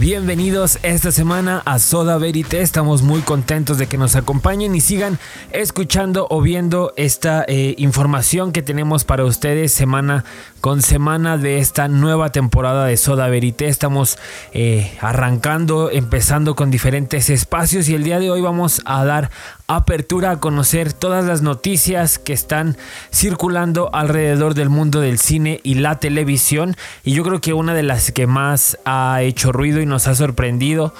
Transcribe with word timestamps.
Bienvenidos 0.00 0.78
esta 0.82 1.12
semana 1.12 1.60
a 1.66 1.78
Soda 1.78 2.16
Verite. 2.16 2.62
Estamos 2.62 3.02
muy 3.02 3.20
contentos 3.20 3.76
de 3.76 3.86
que 3.86 3.98
nos 3.98 4.16
acompañen 4.16 4.74
y 4.74 4.80
sigan 4.80 5.18
escuchando 5.52 6.26
o 6.30 6.40
viendo 6.40 6.94
esta 6.96 7.44
eh, 7.46 7.74
información 7.76 8.52
que 8.52 8.62
tenemos 8.62 9.04
para 9.04 9.26
ustedes 9.26 9.72
semana 9.72 10.24
con 10.62 10.80
semana 10.80 11.36
de 11.36 11.58
esta 11.58 11.88
nueva 11.88 12.32
temporada 12.32 12.86
de 12.86 12.96
Soda 12.96 13.28
Verite. 13.28 13.68
Estamos 13.68 14.16
eh, 14.54 14.96
arrancando, 15.02 15.90
empezando 15.90 16.56
con 16.56 16.70
diferentes 16.70 17.28
espacios 17.28 17.86
y 17.90 17.94
el 17.94 18.02
día 18.02 18.18
de 18.18 18.30
hoy 18.30 18.40
vamos 18.40 18.80
a 18.86 19.04
dar 19.04 19.30
apertura 19.76 20.32
a 20.32 20.40
conocer 20.40 20.92
todas 20.92 21.24
las 21.24 21.42
noticias 21.42 22.18
que 22.18 22.32
están 22.32 22.76
circulando 23.12 23.94
alrededor 23.94 24.54
del 24.54 24.68
mundo 24.68 25.00
del 25.00 25.18
cine 25.18 25.60
y 25.62 25.74
la 25.74 26.00
televisión. 26.00 26.76
Y 27.04 27.12
yo 27.12 27.22
creo 27.22 27.40
que 27.40 27.52
una 27.52 27.72
de 27.74 27.84
las 27.84 28.10
que 28.10 28.26
más 28.26 28.78
ha 28.84 29.22
hecho 29.22 29.52
ruido 29.52 29.80
y 29.80 29.86
nos 29.86 30.08
ha 30.08 30.14
sorprendido 30.14 30.92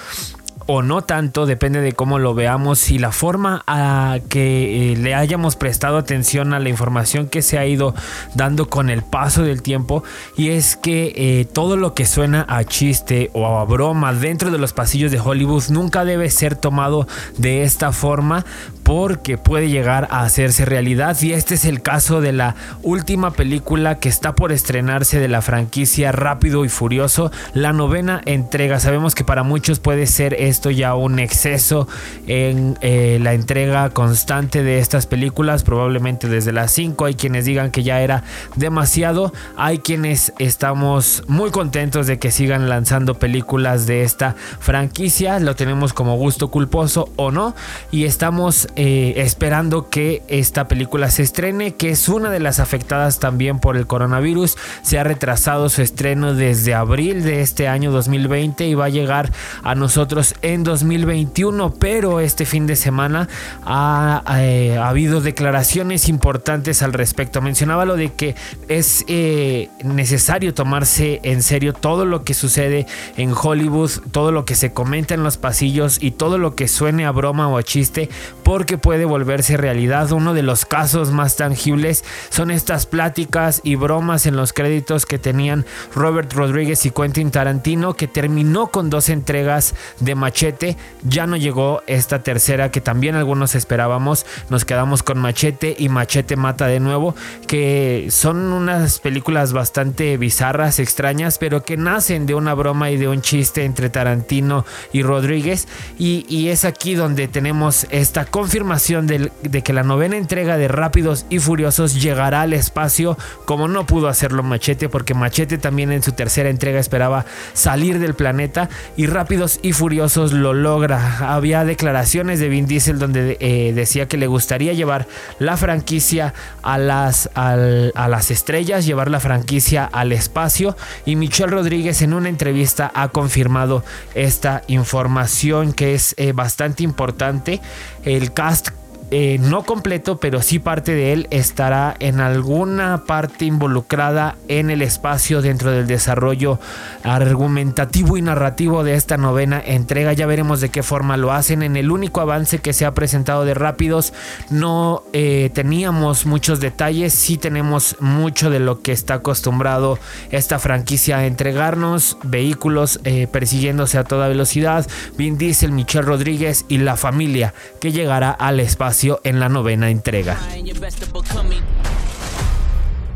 o 0.73 0.81
no 0.81 1.01
tanto, 1.01 1.45
depende 1.45 1.81
de 1.81 1.91
cómo 1.91 2.17
lo 2.17 2.33
veamos 2.33 2.91
y 2.91 2.97
la 2.97 3.11
forma 3.11 3.61
a 3.67 4.19
que 4.29 4.93
eh, 4.93 4.95
le 4.95 5.13
hayamos 5.13 5.57
prestado 5.57 5.97
atención 5.97 6.53
a 6.53 6.61
la 6.61 6.69
información 6.69 7.27
que 7.27 7.41
se 7.41 7.57
ha 7.57 7.65
ido 7.65 7.93
dando 8.35 8.69
con 8.69 8.89
el 8.89 9.01
paso 9.01 9.43
del 9.43 9.63
tiempo 9.63 10.05
y 10.37 10.51
es 10.51 10.77
que 10.77 11.11
eh, 11.17 11.43
todo 11.43 11.75
lo 11.75 11.93
que 11.93 12.05
suena 12.05 12.45
a 12.47 12.63
chiste 12.63 13.31
o 13.33 13.59
a 13.59 13.65
broma 13.65 14.13
dentro 14.13 14.49
de 14.49 14.59
los 14.59 14.71
pasillos 14.71 15.11
de 15.11 15.19
Hollywood 15.19 15.65
nunca 15.71 16.05
debe 16.05 16.29
ser 16.29 16.55
tomado 16.55 17.05
de 17.37 17.63
esta 17.63 17.91
forma 17.91 18.45
porque 18.83 19.37
puede 19.37 19.69
llegar 19.69 20.07
a 20.09 20.21
hacerse 20.21 20.63
realidad 20.63 21.17
y 21.21 21.33
este 21.33 21.55
es 21.55 21.65
el 21.65 21.81
caso 21.81 22.21
de 22.21 22.31
la 22.31 22.55
última 22.81 23.31
película 23.31 23.99
que 23.99 24.07
está 24.07 24.35
por 24.35 24.53
estrenarse 24.53 25.19
de 25.19 25.27
la 25.27 25.41
franquicia 25.41 26.13
Rápido 26.13 26.63
y 26.63 26.69
Furioso, 26.69 27.29
la 27.53 27.73
novena 27.73 28.21
entrega. 28.25 28.79
Sabemos 28.79 29.15
que 29.15 29.25
para 29.25 29.43
muchos 29.43 29.79
puede 29.79 30.07
ser 30.07 30.33
esto 30.35 30.60
ya 30.69 30.95
un 30.95 31.19
exceso 31.19 31.87
en 32.27 32.77
eh, 32.81 33.19
la 33.21 33.33
entrega 33.33 33.89
constante 33.89 34.63
de 34.63 34.79
estas 34.79 35.05
películas, 35.05 35.63
probablemente 35.63 36.27
desde 36.27 36.51
las 36.51 36.71
5 36.71 37.05
hay 37.05 37.15
quienes 37.15 37.45
digan 37.45 37.71
que 37.71 37.83
ya 37.83 38.01
era 38.01 38.23
demasiado, 38.55 39.33
hay 39.57 39.79
quienes 39.79 40.33
estamos 40.39 41.23
muy 41.27 41.51
contentos 41.51 42.07
de 42.07 42.19
que 42.19 42.31
sigan 42.31 42.69
lanzando 42.69 43.15
películas 43.15 43.87
de 43.87 44.03
esta 44.03 44.35
franquicia, 44.59 45.39
lo 45.39 45.55
tenemos 45.55 45.93
como 45.93 46.15
gusto 46.17 46.49
culposo 46.49 47.09
o 47.15 47.31
no. 47.31 47.55
Y 47.91 48.05
estamos 48.05 48.67
eh, 48.75 49.13
esperando 49.17 49.89
que 49.89 50.21
esta 50.27 50.67
película 50.67 51.09
se 51.09 51.23
estrene, 51.23 51.75
que 51.75 51.89
es 51.89 52.09
una 52.09 52.29
de 52.29 52.39
las 52.39 52.59
afectadas 52.59 53.19
también 53.19 53.59
por 53.59 53.77
el 53.77 53.87
coronavirus. 53.87 54.57
Se 54.81 54.99
ha 54.99 55.03
retrasado 55.03 55.69
su 55.69 55.81
estreno 55.81 56.33
desde 56.33 56.73
abril 56.73 57.23
de 57.23 57.41
este 57.41 57.67
año 57.67 57.91
2020 57.91 58.67
y 58.67 58.73
va 58.73 58.85
a 58.85 58.89
llegar 58.89 59.31
a 59.63 59.75
nosotros 59.75 60.35
en 60.41 60.63
2021, 60.63 61.73
pero 61.75 62.19
este 62.19 62.45
fin 62.45 62.67
de 62.67 62.75
semana 62.75 63.27
ha, 63.63 64.23
eh, 64.39 64.77
habido 64.77 65.21
declaraciones 65.21 66.09
importantes 66.09 66.81
al 66.81 66.93
respecto. 66.93 67.41
Mencionaba 67.41 67.85
lo 67.85 67.95
de 67.95 68.13
que 68.13 68.35
es 68.67 69.03
eh, 69.07 69.69
necesario 69.83 70.53
tomarse 70.53 71.19
en 71.23 71.43
serio 71.43 71.73
todo 71.73 72.05
lo 72.05 72.23
que 72.23 72.33
sucede 72.33 72.85
en 73.17 73.33
Hollywood, 73.33 73.91
todo 74.11 74.31
lo 74.31 74.45
que 74.45 74.55
se 74.55 74.73
comenta 74.73 75.13
en 75.13 75.23
los 75.23 75.37
pasillos 75.37 75.97
y 76.01 76.11
todo 76.11 76.37
lo 76.37 76.55
que 76.55 76.67
suene 76.67 77.05
a 77.05 77.11
broma 77.11 77.47
o 77.47 77.57
a 77.57 77.63
chiste, 77.63 78.09
porque 78.43 78.77
puede 78.77 79.05
volverse 79.05 79.57
realidad. 79.57 80.11
Uno 80.11 80.33
de 80.33 80.43
los 80.43 80.65
casos 80.65 81.11
más 81.11 81.35
tangibles 81.35 82.03
son 82.29 82.51
estas 82.51 82.85
pláticas 82.85 83.61
y 83.63 83.75
bromas 83.75 84.25
en 84.25 84.35
los 84.35 84.53
créditos 84.53 85.05
que 85.05 85.19
tenían 85.19 85.65
Robert 85.95 86.31
Rodríguez 86.33 86.85
y 86.85 86.91
Quentin 86.91 87.31
Tarantino, 87.31 87.95
que 87.95 88.07
terminó 88.07 88.67
con 88.67 88.89
dos 88.89 89.09
entregas 89.09 89.75
de 89.99 90.15
Machete. 90.31 90.77
Ya 91.03 91.27
no 91.27 91.35
llegó 91.35 91.81
esta 91.87 92.23
tercera 92.23 92.71
que 92.71 92.79
también 92.79 93.15
algunos 93.15 93.53
esperábamos. 93.53 94.25
Nos 94.49 94.63
quedamos 94.63 95.03
con 95.03 95.19
Machete 95.19 95.75
y 95.77 95.89
Machete 95.89 96.37
mata 96.37 96.67
de 96.67 96.79
nuevo, 96.79 97.15
que 97.47 98.07
son 98.09 98.37
unas 98.53 98.99
películas 98.99 99.51
bastante 99.51 100.15
bizarras, 100.15 100.79
extrañas, 100.79 101.37
pero 101.37 101.65
que 101.65 101.75
nacen 101.75 102.25
de 102.27 102.33
una 102.33 102.53
broma 102.53 102.91
y 102.91 102.97
de 102.97 103.09
un 103.09 103.21
chiste 103.21 103.65
entre 103.65 103.89
Tarantino 103.89 104.65
y 104.93 105.03
Rodríguez. 105.03 105.67
Y, 105.99 106.47
es 106.51 106.65
aquí 106.65 106.95
donde 106.95 107.27
tenemos 107.27 107.85
esta 107.91 108.25
confirmación 108.25 109.07
de, 109.07 109.31
que 109.63 109.73
la 109.73 109.83
novena 109.83 110.15
entrega 110.15 110.57
de 110.57 110.67
Rápidos 110.69 111.25
y 111.29 111.39
Furiosos 111.39 112.01
llegará 112.01 112.41
al 112.41 112.53
espacio 112.53 113.17
como 113.45 113.67
no 113.67 113.85
pudo 113.85 114.07
hacerlo 114.07 114.43
Machete 114.43 114.89
porque 114.89 115.13
Machete 115.13 115.57
también 115.57 115.91
en 115.91 116.03
su 116.03 116.13
tercera 116.13 116.49
entrega 116.49 116.79
esperaba 116.79 117.25
salir 117.53 117.99
del 117.99 118.15
planeta 118.15 118.69
y 118.97 119.07
Rápidos 119.07 119.59
y 119.61 119.73
Furiosos 119.73 120.20
lo 120.29 120.53
logra. 120.53 121.33
Había 121.33 121.65
declaraciones 121.65 122.39
de 122.39 122.49
Vin 122.49 122.67
Diesel 122.67 122.99
donde 122.99 123.37
eh, 123.39 123.73
decía 123.73 124.07
que 124.07 124.17
le 124.17 124.27
gustaría 124.27 124.73
llevar 124.73 125.07
la 125.39 125.57
franquicia 125.57 126.33
a 126.61 126.77
las, 126.77 127.29
a 127.33 127.55
las 127.55 128.31
estrellas, 128.31 128.85
llevar 128.85 129.09
la 129.09 129.19
franquicia 129.19 129.85
al 129.85 130.11
espacio 130.11 130.77
y 131.05 131.15
Michelle 131.15 131.51
Rodríguez 131.51 132.01
en 132.01 132.13
una 132.13 132.29
entrevista 132.29 132.91
ha 132.93 133.07
confirmado 133.09 133.83
esta 134.13 134.61
información 134.67 135.73
que 135.73 135.95
es 135.95 136.13
eh, 136.17 136.33
bastante 136.33 136.83
importante. 136.83 137.61
El 138.03 138.33
cast 138.33 138.69
eh, 139.13 139.39
no 139.41 139.63
completo, 139.63 140.21
pero 140.21 140.41
sí 140.41 140.57
parte 140.57 140.93
de 140.93 141.11
él 141.11 141.27
estará 141.31 141.97
en 141.99 142.21
alguna 142.21 143.03
parte 143.05 143.43
involucrada 143.43 144.37
en 144.47 144.69
el 144.69 144.81
espacio 144.81 145.41
dentro 145.41 145.69
del 145.69 145.85
desarrollo 145.85 146.61
argumentativo 147.03 148.15
y 148.15 148.21
narrativo 148.21 148.85
de 148.85 148.95
esta 148.95 149.17
novena 149.17 149.61
entrega. 149.65 150.13
Ya 150.13 150.27
veremos 150.27 150.61
de 150.61 150.69
qué 150.69 150.81
forma 150.81 151.17
lo 151.17 151.33
hacen. 151.33 151.61
En 151.61 151.75
el 151.75 151.91
único 151.91 152.21
avance 152.21 152.59
que 152.59 152.71
se 152.71 152.85
ha 152.85 152.93
presentado 152.93 153.43
de 153.43 153.53
Rápidos 153.53 154.13
no 154.49 155.03
eh, 155.11 155.49
teníamos 155.53 156.25
muchos 156.25 156.61
detalles, 156.61 157.13
sí 157.13 157.35
tenemos 157.35 157.97
mucho 157.99 158.49
de 158.49 158.61
lo 158.61 158.81
que 158.81 158.93
está 158.93 159.15
acostumbrado 159.15 159.99
esta 160.29 160.57
franquicia 160.57 161.17
a 161.17 161.25
entregarnos, 161.25 162.17
vehículos 162.23 163.01
eh, 163.03 163.27
persiguiéndose 163.29 163.97
a 163.97 164.05
toda 164.05 164.29
velocidad, 164.29 164.87
Vin 165.17 165.37
Diesel, 165.37 165.73
Michelle 165.73 166.05
Rodríguez 166.05 166.63
y 166.69 166.77
la 166.77 166.95
familia 166.95 167.53
que 167.81 167.91
llegará 167.91 168.31
al 168.31 168.61
espacio 168.61 169.00
en 169.03 169.39
la 169.39 169.47
novena 169.49 169.89
entrega. 169.89 170.37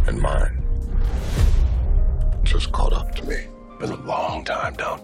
And 0.07 0.19
mine 0.19 0.63
just 2.44 2.72
caught 2.72 2.94
up 2.94 3.13
to 3.16 3.23
me. 3.25 3.35
Been 3.79 3.91
a 3.91 4.01
long 4.06 4.44
time, 4.46 4.73
down. 4.73 5.00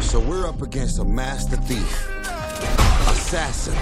So 0.00 0.18
we're 0.18 0.48
up 0.48 0.62
against 0.62 0.98
a 0.98 1.04
master 1.04 1.56
thief, 1.56 2.08
assassin, 3.08 3.74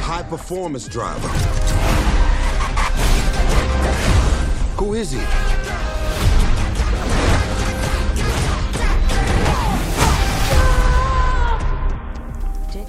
high 0.00 0.22
performance 0.22 0.88
driver. 0.88 1.28
Who 4.78 4.94
is 4.94 5.10
he? 5.10 5.45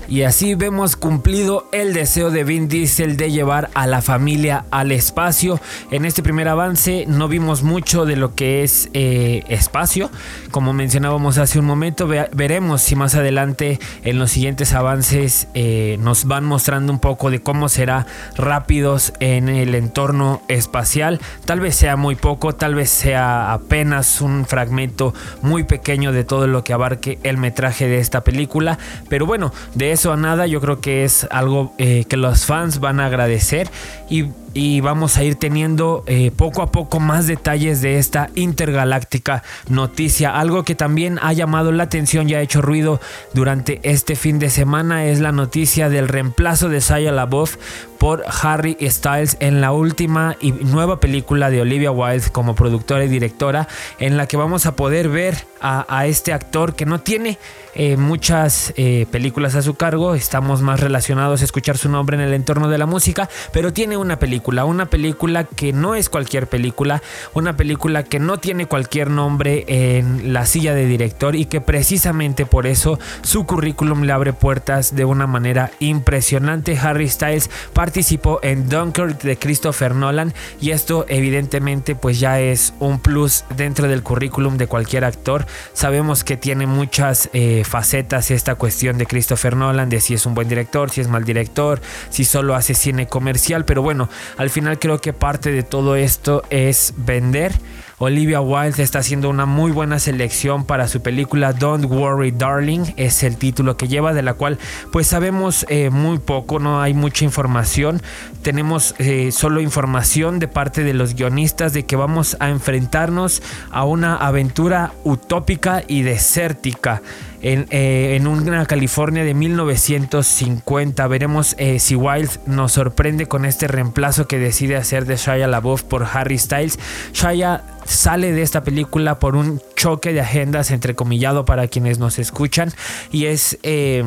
Y 0.10 0.22
así 0.22 0.56
vemos 0.56 0.96
cumplido 0.96 1.68
el 1.74 1.94
deseo 1.94 2.32
de 2.32 2.46
Vin 2.46 2.70
Diesel 2.70 3.18
de 3.18 3.30
llevar 3.30 3.70
a 3.74 3.88
la 3.88 4.02
familia 4.02 4.66
al 4.72 4.94
espacio. 4.94 5.60
En 5.92 6.06
este 6.06 6.24
primer 6.24 6.48
avance 6.48 7.06
no 7.08 7.28
vimos 7.28 7.64
mucho 7.64 8.06
de 8.06 8.16
lo 8.16 8.34
que 8.34 8.64
es 8.64 8.90
eh, 8.94 9.44
espacio. 9.50 10.10
Como 10.50 10.72
mencionábamos 10.72 11.38
hace 11.38 11.60
un 11.60 11.66
momento, 11.66 12.08
veremos 12.08 12.82
si 12.82 12.96
más 12.96 13.16
adelante 13.16 13.80
en 14.04 14.18
los 14.18 14.32
siguientes 14.32 14.72
avances 14.74 15.50
eh, 15.54 15.98
nos 16.00 16.24
van 16.24 16.46
mostrando 16.46 16.94
un 16.94 17.00
poco 17.00 17.30
de 17.30 17.42
cómo 17.42 17.68
será 17.68 18.08
rápidos 18.38 19.12
en 19.20 19.50
el 19.50 19.76
entorno 19.76 20.42
espacial. 20.48 21.20
Tal 21.44 21.60
vez 21.60 21.76
sea 21.76 21.98
muy 21.98 22.16
poco, 22.16 22.56
tal 22.56 22.76
vez 22.76 22.90
sea 22.90 23.52
apenas 23.52 24.22
un 24.22 24.46
fragmento 24.46 25.14
muy 25.42 25.64
pequeño 25.64 26.14
de 26.14 26.24
todo 26.24 26.48
lo 26.48 26.64
que 26.64 26.72
abarque 26.72 27.20
el 27.24 27.36
metraje 27.36 27.88
de 27.90 28.00
esta 28.00 28.24
película. 28.24 28.80
Pero 29.10 29.26
bueno, 29.26 29.52
de 29.76 29.97
eso 29.98 30.14
a 30.14 30.16
nada, 30.16 30.46
yo 30.46 30.62
creo 30.62 30.80
que 30.80 31.04
es 31.04 31.28
algo 31.32 31.74
eh, 31.80 32.06
que 32.08 32.18
los 32.18 32.46
fans 32.46 32.80
van 32.80 33.00
a 33.00 33.08
agradecer. 33.08 33.68
Y 34.12 34.26
y 34.58 34.82
vamos 34.82 35.18
a 35.18 35.24
ir 35.24 35.36
teniendo 35.36 36.04
eh, 36.08 36.32
poco 36.36 36.64
a 36.64 36.72
poco 36.72 37.00
más 37.00 37.28
detalles 37.28 37.80
de 37.82 38.00
esta 38.00 38.32
intergaláctica 38.34 39.44
noticia. 39.70 40.36
Algo 40.36 40.64
que 40.64 40.74
también 40.74 41.20
ha 41.22 41.32
llamado 41.34 41.72
la 41.72 41.84
atención 41.84 42.28
y 42.28 42.34
ha 42.34 42.42
hecho 42.42 42.64
ruido 42.64 43.00
durante 43.36 43.80
este 43.84 44.16
fin 44.16 44.40
de 44.40 44.50
semana 44.50 45.06
es 45.06 45.20
la 45.20 45.32
noticia 45.32 45.90
del 45.90 46.08
reemplazo 46.08 46.70
de 46.70 46.80
Shia 46.80 47.12
LaBeouf 47.12 47.58
por 48.00 48.24
Harry 48.42 48.78
Styles 48.82 49.38
en 49.40 49.62
la 49.62 49.72
última 49.72 50.36
y 50.42 50.52
nueva 50.52 51.00
película 51.00 51.52
de 51.52 51.62
Olivia 51.62 51.92
Wilde 51.92 52.30
como 52.32 52.56
productora 52.56 53.06
y 53.06 53.08
directora 53.08 53.68
en 54.00 54.18
la 54.18 54.28
que 54.28 54.38
vamos 54.38 54.66
a 54.66 54.76
poder 54.76 55.10
ver 55.10 55.36
a, 55.60 56.06
este 56.06 56.34
actor 56.34 56.76
que 56.76 56.86
no 56.86 57.00
tiene 57.00 57.40
eh, 57.74 57.98
muchas 57.98 58.74
eh, 58.78 59.08
películas 59.12 59.56
a 59.56 59.64
su 59.64 59.74
cargo, 59.74 60.14
estamos 60.14 60.62
más 60.62 60.80
relacionados 60.80 61.42
a 61.42 61.46
escuchar 61.46 61.78
su 61.78 61.90
nombre 61.90 62.16
en 62.16 62.22
el 62.22 62.34
entorno 62.34 62.70
de 62.70 62.78
la 62.78 62.86
música, 62.86 63.28
pero 63.52 63.74
tiene 63.74 63.98
una 63.98 64.20
película 64.20 64.47
una 64.48 64.86
película 64.86 65.44
que 65.44 65.74
no 65.74 65.96
es 65.96 66.10
cualquier 66.10 66.48
película, 66.48 67.02
una 67.34 67.58
película 67.58 68.04
que 68.04 68.20
no 68.20 68.38
tiene 68.38 68.66
cualquier 68.66 69.10
nombre 69.10 69.66
en 69.68 70.34
la 70.34 70.46
silla 70.46 70.74
de 70.74 70.86
director 70.86 71.36
y 71.36 71.46
que 71.46 71.62
precisamente 71.62 72.46
por 72.46 72.66
eso 72.66 73.00
su 73.22 73.46
currículum 73.46 74.04
le 74.04 74.14
abre 74.14 74.34
puertas 74.34 74.96
de 74.96 75.06
una 75.06 75.28
manera 75.28 75.72
impresionante. 75.80 76.78
Harry 76.78 77.10
Styles 77.10 77.50
participó 77.74 78.40
en 78.42 78.70
Dunkirk 78.70 79.22
de 79.22 79.38
Christopher 79.38 79.96
Nolan 79.96 80.34
y 80.62 80.72
esto 80.72 81.06
evidentemente 81.10 81.96
pues 81.96 82.20
ya 82.20 82.40
es 82.40 82.74
un 82.80 83.00
plus 83.00 83.44
dentro 83.56 83.88
del 83.88 84.04
currículum 84.04 84.58
de 84.58 84.68
cualquier 84.68 85.06
actor. 85.06 85.46
Sabemos 85.74 86.24
que 86.24 86.38
tiene 86.38 86.68
muchas 86.68 87.30
eh, 87.34 87.64
facetas 87.66 88.32
esta 88.32 88.56
cuestión 88.56 88.98
de 88.98 89.06
Christopher 89.06 89.56
Nolan, 89.56 89.90
de 89.90 90.00
si 90.00 90.14
es 90.14 90.26
un 90.26 90.34
buen 90.34 90.48
director, 90.48 90.90
si 90.90 91.02
es 91.02 91.08
mal 91.08 91.24
director, 91.24 91.82
si 92.10 92.24
solo 92.24 92.56
hace 92.56 92.74
cine 92.74 93.08
comercial, 93.08 93.66
pero 93.66 93.82
bueno, 93.82 94.10
al 94.38 94.50
final 94.50 94.80
creo 94.80 95.00
que 95.00 95.14
parte 95.14 95.52
de 95.52 95.64
todo 95.64 95.96
esto 95.96 96.44
es 96.50 96.94
vender. 96.98 97.54
Olivia 98.00 98.42
Wilde 98.42 98.84
está 98.84 99.00
haciendo 99.00 99.28
una 99.28 99.48
muy 99.48 99.72
buena 99.72 99.98
selección 99.98 100.66
para 100.66 100.88
su 100.88 101.02
película 101.02 101.52
Don't 101.54 101.86
Worry 101.86 102.30
Darling, 102.30 102.94
es 102.96 103.24
el 103.24 103.38
título 103.38 103.76
que 103.76 103.88
lleva, 103.88 104.14
de 104.14 104.22
la 104.22 104.36
cual 104.36 104.60
pues 104.92 105.08
sabemos 105.08 105.66
eh, 105.68 105.90
muy 105.90 106.20
poco, 106.20 106.60
no 106.60 106.80
hay 106.80 106.94
mucha 106.94 107.26
información, 107.26 108.00
tenemos 108.44 108.94
eh, 109.00 109.32
solo 109.32 109.62
información 109.62 110.38
de 110.38 110.48
parte 110.48 110.84
de 110.84 110.94
los 110.94 111.16
guionistas 111.16 111.74
de 111.74 111.86
que 111.86 111.96
vamos 111.96 112.38
a 112.40 112.50
enfrentarnos 112.50 113.42
a 113.72 113.84
una 113.84 114.16
aventura 114.16 114.94
utópica 115.04 115.84
y 115.88 116.04
desértica. 116.04 117.02
En, 117.42 117.68
eh, 117.70 118.16
en, 118.16 118.28
una 118.28 118.66
California 118.66 119.24
de 119.24 119.34
1950. 119.34 121.08
Veremos 121.08 121.56
si 121.80 121.96
Wilde 121.96 122.40
nos 122.46 122.74
sorprende 122.74 123.28
con 123.28 123.46
este 123.46 123.68
reemplazo 123.68 124.28
que 124.28 124.40
decide 124.40 124.76
hacer 124.76 125.06
de 125.06 125.18
Shia 125.18 125.48
LaBeouf 125.48 125.84
por 125.84 126.06
Harry 126.12 126.38
Styles. 126.38 126.80
Shia 127.14 127.64
sale 127.88 128.34
de 128.34 128.42
esta 128.42 128.64
película 128.64 129.20
por 129.20 129.36
un 129.36 129.62
choque 129.76 130.14
de 130.14 130.22
agendas 130.22 130.72
entrecomillado 130.72 131.46
para 131.46 131.68
quienes 131.68 132.00
nos 132.00 132.20
escuchan 132.20 132.72
y 133.12 133.26
es 133.26 133.58
eh, 133.64 134.04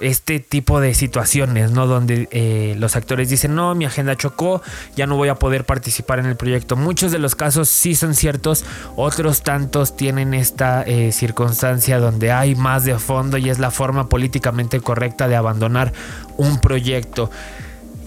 este 0.00 0.40
tipo 0.40 0.80
de 0.80 0.94
situaciones, 0.94 1.72
¿no? 1.72 1.86
Donde 1.86 2.28
eh, 2.30 2.74
los 2.78 2.96
actores 2.96 3.28
dicen, 3.28 3.54
no, 3.54 3.74
mi 3.74 3.84
agenda 3.84 4.16
chocó, 4.16 4.62
ya 4.96 5.06
no 5.06 5.16
voy 5.16 5.28
a 5.28 5.34
poder 5.34 5.64
participar 5.64 6.18
en 6.18 6.26
el 6.26 6.36
proyecto. 6.36 6.76
Muchos 6.76 7.12
de 7.12 7.18
los 7.18 7.34
casos 7.34 7.68
sí 7.68 7.94
son 7.94 8.14
ciertos, 8.14 8.64
otros 8.96 9.42
tantos 9.42 9.96
tienen 9.96 10.34
esta 10.34 10.82
eh, 10.82 11.12
circunstancia 11.12 11.98
donde 11.98 12.32
hay 12.32 12.54
más 12.54 12.84
de 12.84 12.98
fondo 12.98 13.38
y 13.38 13.50
es 13.50 13.58
la 13.58 13.70
forma 13.70 14.08
políticamente 14.08 14.80
correcta 14.80 15.28
de 15.28 15.36
abandonar 15.36 15.92
un 16.36 16.60
proyecto. 16.60 17.30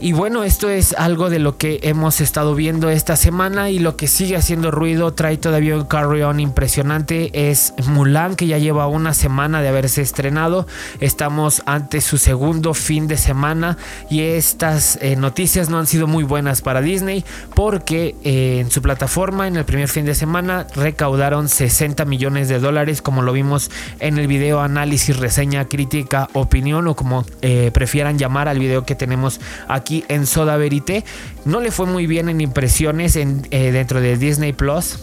Y 0.04 0.14
bueno, 0.14 0.44
esto 0.44 0.68
es 0.68 0.94
algo 0.94 1.30
de 1.30 1.38
lo 1.38 1.60
que 1.60 1.80
hemos 1.84 2.22
estado 2.22 2.56
viendo 2.56 2.90
esta 2.90 3.16
semana 3.16 3.70
y 3.70 3.78
lo 3.78 3.98
que 3.98 4.08
sigue 4.08 4.36
haciendo 4.36 4.72
ruido, 4.72 5.14
trae 5.14 5.38
todavía 5.38 5.76
un 5.76 5.86
carry 5.86 6.24
on 6.24 6.40
impresionante, 6.40 7.30
es 7.52 7.76
Mulan 7.86 8.36
que 8.36 8.48
ya 8.48 8.58
lleva 8.58 8.88
una 8.88 9.14
semana 9.14 9.62
de 9.62 9.68
haberse 9.68 10.02
estrenado, 10.02 10.66
estamos 11.02 11.62
ante 11.68 12.02
su 12.02 12.18
segundo 12.18 12.74
fin 12.74 13.08
de 13.08 13.16
semana 13.16 13.78
y 14.10 14.22
estas 14.22 14.98
eh, 15.04 15.16
noticias 15.18 15.70
no 15.70 15.78
han 15.78 15.86
sido 15.86 16.08
muy 16.08 16.24
buenas 16.24 16.64
para 16.64 16.82
Disney 16.82 17.24
porque 17.54 18.16
eh, 18.24 18.58
en 18.62 18.72
su 18.72 18.82
plataforma 18.82 19.48
en 19.48 19.56
el 19.56 19.66
primer 19.66 19.88
fin 19.88 20.06
de 20.06 20.16
semana 20.16 20.66
recaudaron 20.74 21.48
60 21.48 22.06
millones 22.06 22.50
de 22.50 22.58
dólares 22.58 23.04
como 23.04 23.22
lo 23.22 23.34
vimos 23.34 23.70
en 24.00 24.18
el 24.18 24.26
video 24.26 24.62
análisis, 24.62 25.18
reseña, 25.18 25.66
crítica, 25.66 26.28
opinión 26.34 26.88
o 26.88 26.96
como 26.96 27.24
eh, 27.44 27.70
prefieran 27.72 28.18
llamar 28.18 28.48
al 28.48 28.58
video 28.58 28.84
que 28.84 28.96
tenemos 28.96 29.40
aquí 29.68 29.91
en 30.08 30.26
Soda 30.26 30.58
Verité. 30.58 31.04
No 31.46 31.60
le 31.60 31.72
fue 31.72 31.86
muy 31.86 32.08
bien 32.08 32.30
en 32.30 32.42
impresiones 32.42 33.16
eh, 33.16 33.72
dentro 33.72 34.02
de 34.02 34.18
Disney 34.18 34.54
Plus. 34.54 35.00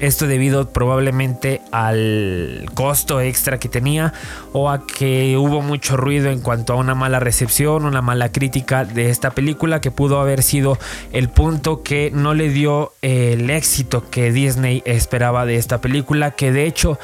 Esto 0.00 0.26
debido 0.26 0.70
probablemente 0.70 1.60
al 1.72 2.70
costo 2.72 3.20
extra 3.20 3.58
que 3.58 3.68
tenía 3.68 4.14
o 4.54 4.70
a 4.70 4.86
que 4.86 5.36
hubo 5.36 5.60
mucho 5.60 5.98
ruido 5.98 6.30
en 6.30 6.40
cuanto 6.40 6.72
a 6.72 6.76
una 6.76 6.94
mala 6.94 7.20
recepción, 7.20 7.84
una 7.84 8.00
mala 8.00 8.32
crítica 8.32 8.86
de 8.86 9.10
esta 9.10 9.32
película 9.32 9.82
que 9.82 9.90
pudo 9.90 10.18
haber 10.18 10.42
sido 10.42 10.78
el 11.12 11.28
punto 11.28 11.82
que 11.82 12.10
no 12.14 12.32
le 12.32 12.48
dio 12.48 12.94
el 13.02 13.50
éxito 13.50 14.08
que 14.08 14.32
Disney 14.32 14.82
esperaba 14.86 15.44
de 15.44 15.56
esta 15.56 15.82
película, 15.82 16.30
que 16.30 16.50
de 16.50 16.64
hecho 16.64 16.98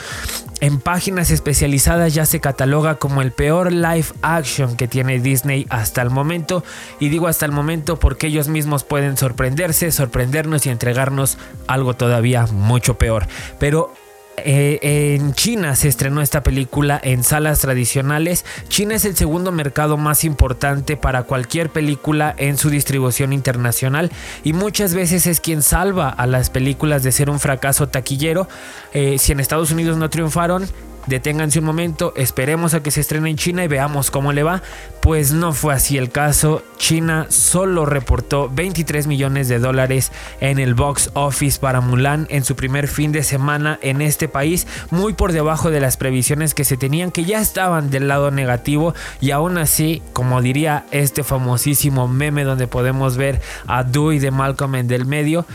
en 0.61 0.81
páginas 0.81 1.31
especializadas 1.31 2.15
ya 2.15 2.25
se 2.25 2.41
cataloga 2.41 2.97
como 2.97 3.21
el 3.21 3.33
peor 3.33 3.73
live 3.73 4.07
action 4.23 4.77
que 4.77 4.89
tiene 4.89 5.19
Disney 5.19 5.67
hasta 5.69 6.03
el 6.03 6.11
momento. 6.11 6.65
Y 6.99 7.09
digo 7.09 7.29
hasta 7.29 7.47
el 7.47 7.53
momento 7.53 7.99
porque 7.99 8.29
ellos 8.29 8.49
mismos 8.49 8.85
pueden 8.85 9.17
sorprenderse, 9.17 9.93
sorprendernos 9.93 10.67
y 10.67 10.71
entregarnos 10.71 11.39
algo 11.67 11.95
todavía 11.95 12.47
mucho 12.47 12.95
peor. 12.99 13.27
Pero 13.59 13.93
eh, 14.39 15.15
en 15.15 15.35
China 15.35 15.77
se 15.77 15.89
estrenó 15.89 16.21
esta 16.23 16.43
película 16.43 17.01
en 17.03 17.25
salas 17.25 17.61
tradicionales. 17.61 18.45
China 18.69 18.95
es 18.95 19.05
el 19.05 19.17
segundo 19.17 19.53
mercado 19.53 19.97
más 19.97 20.25
importante 20.25 20.97
para 20.97 21.23
cualquier 21.23 21.71
película 21.71 22.35
en 22.37 22.59
su 22.59 22.71
distribución 22.71 23.33
internacional 23.33 24.11
y 24.45 24.53
muchas 24.53 24.95
veces 24.95 25.27
es 25.27 25.41
quien 25.41 25.63
salva 25.63 26.09
a 26.09 26.27
las 26.27 26.51
películas 26.51 27.03
de 27.03 27.13
ser 27.13 27.31
un 27.31 27.41
fracaso 27.41 27.89
taquillero. 27.89 28.49
Eh, 28.93 29.19
si 29.19 29.33
en 29.33 29.41
Estados 29.41 29.71
Unidos 29.71 29.97
no 29.97 30.11
triunfaron, 30.11 30.69
deténganse 31.07 31.59
un 31.59 31.65
momento, 31.65 32.13
esperemos 32.17 32.75
a 32.75 32.83
que 32.83 32.91
se 32.91 33.01
estrene 33.01 33.31
en 33.31 33.37
China 33.37 33.65
y 33.65 33.69
veamos 33.69 34.11
cómo 34.11 34.33
le 34.33 34.43
va. 34.43 34.63
Pues 35.01 35.33
no 35.33 35.53
fue 35.53 35.75
así 35.75 35.99
el 35.99 36.11
caso. 36.11 36.63
China 36.79 37.27
solo 37.29 37.87
reportó 37.87 38.49
23 38.49 39.07
millones 39.07 39.49
de 39.49 39.59
dólares 39.59 40.11
en 40.41 40.59
el 40.59 40.75
box 40.75 41.11
office 41.15 41.61
para 41.61 41.81
Mulan 41.81 42.27
en 42.31 42.45
su 42.45 42.57
primer 42.57 42.89
fin 42.89 43.13
de 43.13 43.23
semana 43.23 43.79
en 43.83 44.03
este 44.03 44.29
país, 44.29 44.67
muy 44.91 45.13
por 45.13 45.33
debajo 45.33 45.71
de 45.71 45.81
las 45.81 45.97
previsiones 45.97 46.55
que 46.55 46.65
se 46.65 46.77
tenían, 46.77 47.13
que 47.13 47.25
ya 47.25 47.41
estaban 47.41 47.91
del 47.91 48.09
lado 48.09 48.31
negativo 48.31 48.95
y 49.21 49.31
aún 49.31 49.59
así, 49.59 50.03
como 50.13 50.43
diría 50.43 50.87
este 50.91 51.23
famosísimo 51.23 52.09
meme 52.09 52.45
donde 52.45 52.67
podemos 52.67 53.17
ver 53.17 53.41
a 53.67 53.85
Dewey 53.85 54.19
de 54.19 54.31
Malcolm 54.31 54.75
en 54.75 54.89
del 54.89 55.07
medio, 55.07 55.47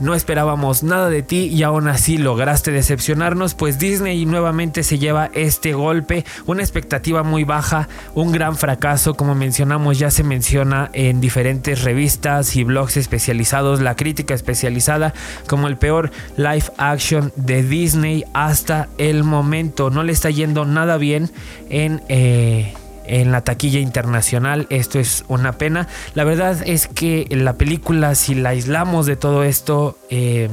no 0.00 0.14
esperábamos 0.14 0.82
nada 0.82 1.08
de 1.08 1.22
ti 1.22 1.46
y 1.46 1.62
aún 1.62 1.88
así 1.88 2.18
lograste 2.18 2.70
decepcionarnos, 2.70 3.54
pues 3.54 3.78
Disney 3.78 4.24
nuevamente 4.26 4.82
se 4.82 4.98
lleva 4.98 5.30
este 5.34 5.72
golpe, 5.72 6.24
una 6.46 6.62
expectativa 6.62 7.22
muy 7.22 7.44
baja, 7.44 7.88
un 8.14 8.32
gran 8.32 8.56
fracaso, 8.56 9.14
como 9.14 9.34
mencionamos 9.34 9.98
ya 9.98 10.10
se 10.10 10.24
menciona 10.24 10.90
en 10.92 11.20
diferentes 11.20 11.82
revistas 11.82 12.56
y 12.56 12.64
blogs 12.64 12.96
especializados, 12.96 13.80
la 13.80 13.96
crítica 13.96 14.34
especializada 14.34 15.14
como 15.48 15.68
el 15.68 15.76
peor 15.76 16.10
live 16.36 16.64
action 16.76 17.32
de 17.36 17.62
Disney 17.62 18.24
hasta 18.32 18.88
el 18.98 19.24
momento. 19.24 19.90
No 19.90 20.02
le 20.02 20.12
está 20.12 20.30
yendo 20.30 20.64
nada 20.64 20.96
bien 20.96 21.30
en... 21.70 22.02
Eh, 22.08 22.74
en 23.08 23.32
la 23.32 23.42
taquilla 23.42 23.80
internacional. 23.80 24.66
Esto 24.70 24.98
es 24.98 25.24
una 25.28 25.52
pena. 25.52 25.88
La 26.14 26.24
verdad 26.24 26.62
es 26.64 26.86
que 26.88 27.26
la 27.30 27.54
película, 27.54 28.14
si 28.14 28.34
la 28.34 28.50
aislamos 28.50 29.06
de 29.06 29.16
todo 29.16 29.42
esto, 29.42 29.98
eh, 30.10 30.48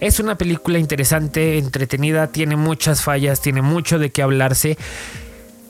es 0.00 0.20
una 0.20 0.36
película 0.36 0.78
interesante, 0.78 1.58
entretenida, 1.58 2.26
tiene 2.26 2.56
muchas 2.56 3.02
fallas, 3.02 3.40
tiene 3.40 3.62
mucho 3.62 3.98
de 3.98 4.10
qué 4.10 4.22
hablarse. 4.22 4.76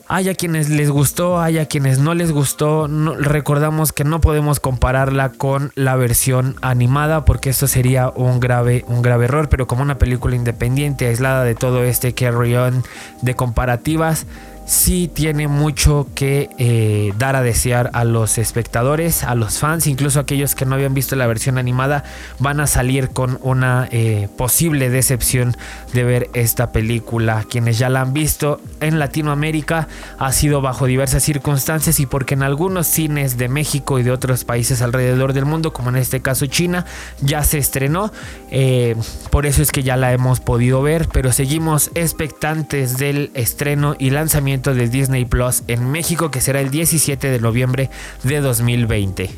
Hay 0.07 0.29
a 0.29 0.35
quienes 0.35 0.69
les 0.69 0.91
gustó, 0.91 1.39
hay 1.39 1.57
a 1.57 1.67
quienes 1.67 1.97
no 1.97 2.13
les 2.13 2.31
gustó. 2.31 2.87
recordamos 3.17 3.91
que 3.91 4.03
no 4.03 4.21
podemos 4.21 4.59
compararla 4.59 5.31
con 5.31 5.71
la 5.73 5.95
versión 5.95 6.57
animada 6.61 7.25
porque 7.25 7.49
esto 7.49 7.67
sería 7.67 8.09
un 8.09 8.39
grave, 8.39 8.85
un 8.87 9.01
grave 9.01 9.25
error. 9.25 9.49
Pero 9.49 9.65
como 9.65 9.81
una 9.81 9.97
película 9.97 10.35
independiente, 10.35 11.07
aislada 11.07 11.43
de 11.43 11.55
todo 11.55 11.83
este 11.83 12.13
carry 12.13 12.55
on 12.55 12.83
de 13.23 13.35
comparativas, 13.35 14.27
sí 14.65 15.09
tiene 15.13 15.47
mucho 15.47 16.07
que 16.15 16.49
eh, 16.57 17.13
dar 17.17 17.35
a 17.35 17.41
desear 17.41 17.91
a 17.93 18.03
los 18.03 18.37
espectadores, 18.37 19.23
a 19.23 19.35
los 19.35 19.59
fans, 19.59 19.85
incluso 19.87 20.19
aquellos 20.19 20.55
que 20.55 20.65
no 20.65 20.75
habían 20.75 20.93
visto 20.93 21.15
la 21.15 21.27
versión 21.27 21.57
animada 21.57 22.03
van 22.39 22.59
a 22.59 22.67
salir 22.67 23.09
con 23.09 23.39
una 23.43 23.87
eh, 23.91 24.27
posible 24.37 24.89
decepción 24.89 25.55
de 25.93 26.03
ver 26.03 26.29
esta 26.33 26.71
película. 26.71 27.45
Quienes 27.49 27.77
ya 27.77 27.89
la 27.89 28.01
han 28.01 28.13
visto 28.13 28.59
en 28.79 28.97
Latinoamérica 28.97 29.87
ha 30.17 30.31
sido 30.31 30.61
bajo 30.61 30.87
diversas 30.87 31.23
circunstancias 31.23 31.99
y 31.99 32.05
porque 32.07 32.33
en 32.33 32.43
algunos 32.43 32.87
cines 32.87 33.37
de 33.37 33.47
México 33.47 33.99
y 33.99 34.03
de 34.03 34.11
otros 34.11 34.43
países 34.43 34.81
alrededor 34.81 35.33
del 35.33 35.45
mundo, 35.45 35.73
como 35.73 35.89
en 35.89 35.97
este 35.97 36.21
caso 36.21 36.47
China, 36.47 36.85
ya 37.21 37.43
se 37.43 37.59
estrenó. 37.59 38.11
Eh, 38.49 38.95
por 39.29 39.45
eso 39.45 39.61
es 39.61 39.71
que 39.71 39.83
ya 39.83 39.95
la 39.95 40.11
hemos 40.11 40.39
podido 40.39 40.81
ver, 40.81 41.07
pero 41.11 41.31
seguimos 41.31 41.91
expectantes 41.93 42.97
del 42.97 43.31
estreno 43.35 43.95
y 43.99 44.09
lanzamiento 44.09 44.54
de 44.63 44.87
Disney 44.87 45.25
Plus 45.25 45.63
en 45.67 45.91
México 45.91 46.29
que 46.31 46.41
será 46.41 46.61
el 46.61 46.71
17 46.71 47.29
de 47.29 47.39
noviembre 47.39 47.89
de 48.23 48.39
2020. 48.41 49.29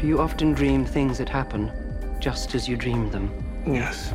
Do 0.00 0.06
you 0.06 0.18
often 0.20 0.52
dream 0.54 0.84
things 0.84 1.18
that 1.18 1.28
happen 1.28 1.70
just 2.20 2.54
as 2.54 2.68
you 2.68 2.76
dream 2.76 3.10
them? 3.10 3.30
Yes. 3.66 4.12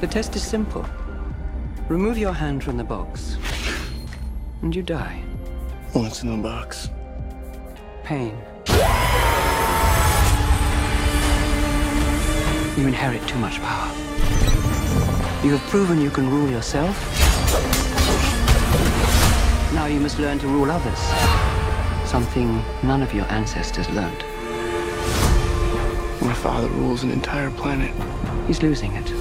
The 0.00 0.06
test 0.06 0.36
is 0.36 0.42
simple. 0.42 0.84
Remove 1.88 2.18
your 2.18 2.32
hand 2.34 2.62
from 2.62 2.76
the 2.76 2.84
box. 2.84 3.36
and 4.62 4.74
you 4.74 4.82
die. 4.82 5.22
What's 5.92 6.22
in 6.22 6.30
the 6.30 6.42
box? 6.42 6.90
Pain. 8.04 8.36
You 12.78 12.86
inherit 12.86 13.26
too 13.26 13.38
much 13.40 13.60
power. 13.60 13.92
You 15.44 15.56
have 15.56 15.68
proven 15.68 16.00
you 16.00 16.10
can 16.10 16.30
rule 16.30 16.48
yourself. 16.48 16.94
Now 19.74 19.86
you 19.86 19.98
must 19.98 20.20
learn 20.20 20.38
to 20.38 20.46
rule 20.46 20.70
others. 20.70 21.00
Something 22.08 22.62
none 22.84 23.02
of 23.02 23.12
your 23.12 23.24
ancestors 23.32 23.90
learned. 23.90 24.22
My 26.22 26.32
father 26.34 26.68
rules 26.68 27.02
an 27.02 27.10
entire 27.10 27.50
planet. 27.50 27.92
He's 28.46 28.62
losing 28.62 28.92
it. 28.92 29.12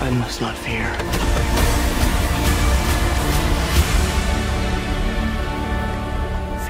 I 0.00 0.10
must 0.10 0.40
not 0.40 0.56
fear. 0.56 1.61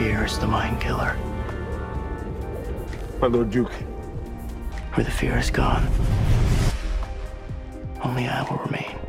Fear 0.03 0.25
is 0.25 0.37
the 0.37 0.49
mind 0.49 0.81
killer. 0.81 1.17
My 3.21 3.29
Lord 3.29 3.53
Duke. 3.53 3.71
Where 4.95 5.05
the 5.05 5.13
fear 5.13 5.39
is 5.39 5.49
gone, 5.49 5.87
only 8.03 8.27
I 8.27 8.43
will 8.51 8.59
remain. 8.59 9.02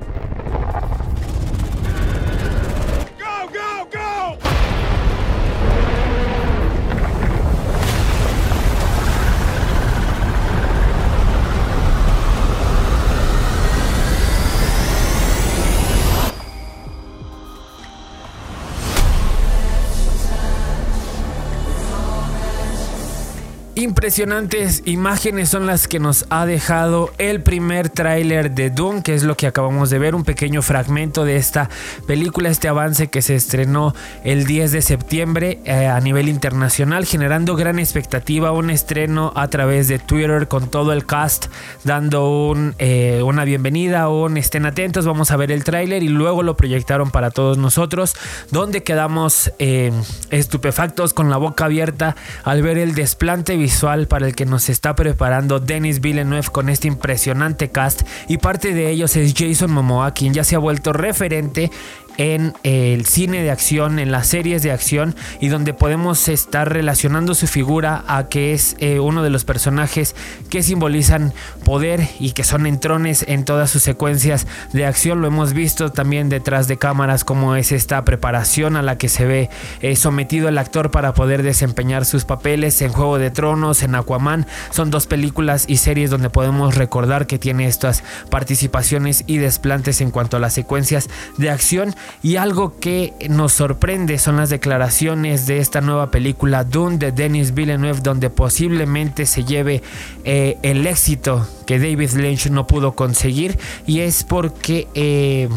Impresionantes 23.84 24.82
imágenes 24.86 25.50
son 25.50 25.66
las 25.66 25.90
que 25.90 26.00
nos 26.00 26.26
ha 26.30 26.46
dejado 26.46 27.12
el 27.18 27.44
primer 27.44 27.90
tráiler 27.90 28.52
de 28.52 28.70
Doom, 28.70 29.02
que 29.02 29.14
es 29.14 29.24
lo 29.24 29.36
que 29.36 29.46
acabamos 29.46 29.90
de 29.90 30.00
ver, 30.00 30.16
un 30.16 30.24
pequeño 30.24 30.62
fragmento 30.62 31.26
de 31.26 31.36
esta 31.36 31.70
película, 32.08 32.48
este 32.48 32.70
avance 32.70 33.10
que 33.10 33.22
se 33.22 33.36
estrenó 33.36 33.94
el 34.24 34.46
10 34.46 34.72
de 34.72 34.82
septiembre 34.82 35.60
eh, 35.66 35.88
a 35.88 36.00
nivel 36.00 36.30
internacional, 36.30 37.06
generando 37.06 37.58
gran 37.58 37.78
expectativa, 37.78 38.54
un 38.54 38.70
estreno 38.70 39.34
a 39.36 39.50
través 39.50 39.90
de 39.90 40.00
Twitter 40.00 40.48
con 40.48 40.70
todo 40.72 40.94
el 40.94 41.06
cast 41.06 41.48
dando 41.84 42.30
un, 42.30 42.76
eh, 42.80 43.22
una 43.22 43.44
bienvenida, 43.44 44.08
un 44.08 44.38
estén 44.38 44.66
atentos, 44.66 45.06
vamos 45.06 45.32
a 45.32 45.36
ver 45.36 45.52
el 45.52 45.66
tráiler 45.66 46.04
y 46.04 46.08
luego 46.08 46.42
lo 46.42 46.56
proyectaron 46.56 47.12
para 47.12 47.32
todos 47.32 47.58
nosotros, 47.58 48.16
donde 48.50 48.82
quedamos 48.82 49.52
eh, 49.60 49.92
estupefactos 50.30 51.14
con 51.14 51.30
la 51.30 51.36
boca 51.36 51.66
abierta 51.66 52.16
al 52.46 52.62
ver 52.62 52.78
el 52.78 52.96
desplante 52.96 53.58
visual 53.58 53.73
para 54.08 54.28
el 54.28 54.36
que 54.36 54.46
nos 54.46 54.70
está 54.70 54.96
preparando 54.96 55.60
Denis 55.60 56.00
Villeneuve 56.00 56.48
con 56.52 56.70
este 56.70 56.88
impresionante 56.88 57.70
cast. 57.70 58.04
Y 58.30 58.38
parte 58.38 58.74
de 58.74 58.90
ellos 58.90 59.16
es 59.18 59.34
Jason 59.36 59.72
Momoa 59.72 60.14
quien 60.14 60.34
ya 60.34 60.46
se 60.46 60.56
ha 60.56 60.60
vuelto 60.60 60.94
referente 60.94 61.70
en 62.18 62.54
el 62.64 63.06
cine 63.06 63.42
de 63.42 63.52
acción, 63.52 64.00
en 64.00 64.12
las 64.12 64.28
series 64.28 64.64
de 64.64 64.72
acción 64.72 65.16
y 65.40 65.48
donde 65.48 65.74
podemos 65.74 66.28
estar 66.28 66.72
relacionando 66.72 67.36
su 67.36 67.48
figura 67.48 68.04
a 68.08 68.28
que 68.28 68.54
es 68.54 68.76
eh, 68.80 69.00
uno 69.00 69.24
de 69.24 69.30
los 69.30 69.46
personajes 69.46 70.16
que 70.50 70.64
simbolizan 70.64 71.34
poder 71.66 72.08
y 72.20 72.32
que 72.32 72.44
son 72.44 72.66
entrones 72.66 73.26
en 73.28 73.46
todas 73.46 73.70
sus 73.70 73.84
secuencias 73.84 74.48
de 74.72 74.86
acción. 74.86 75.22
Lo 75.22 75.28
hemos 75.28 75.54
visto 75.54 75.92
también 75.92 76.30
detrás 76.30 76.68
de 76.68 76.78
cámaras 76.78 77.24
como 77.24 77.56
es 77.56 77.72
esta 77.72 78.04
preparación 78.04 78.76
a 78.76 78.82
la 78.82 78.98
que 78.98 79.10
se 79.10 79.26
ve 79.26 79.50
eh, 79.82 79.96
sometido 79.96 80.50
el 80.50 80.58
actor 80.58 80.92
para 80.92 81.14
poder 81.14 81.44
desempeñar 81.44 82.06
sus 82.06 82.26
papeles 82.26 82.82
en 82.82 82.92
Juego 82.92 83.18
de 83.18 83.32
Tronos, 83.32 83.84
en 83.84 83.96
Aquaman. 83.96 84.46
Son 84.72 84.92
dos 84.92 85.08
películas 85.08 85.66
y 85.68 85.78
series 85.78 86.10
donde 86.10 86.30
podemos 86.30 86.76
recordar 86.76 87.28
que 87.28 87.40
tiene 87.40 87.68
estas 87.68 88.04
participaciones 88.30 89.24
y 89.28 89.38
desplantes 89.38 90.02
en 90.02 90.12
cuanto 90.12 90.38
a 90.38 90.40
las 90.40 90.54
secuencias 90.54 91.10
de 91.38 91.50
acción 91.50 91.96
y 92.22 92.38
algo 92.38 92.80
que 92.80 93.14
nos 93.30 93.54
sorprende 93.54 94.18
son 94.18 94.38
las 94.38 94.50
declaraciones 94.50 95.46
de 95.46 95.58
esta 95.60 95.82
nueva 95.82 96.10
película 96.10 96.64
Dune 96.64 96.98
de 96.98 97.12
Denis 97.12 97.54
Villeneuve, 97.54 98.00
donde 98.02 98.30
posiblemente 98.30 99.26
se 99.26 99.44
lleve 99.44 99.84
eh, 100.24 100.58
el 100.64 100.88
éxito 100.88 101.48
que 101.66 101.80
David 101.80 102.12
Lynch 102.12 102.50
no 102.50 102.68
pudo 102.68 102.94
conseguir. 102.94 103.60
Y 103.86 104.00
es 104.00 104.24
porque 104.24 104.88
eh, 104.94 105.50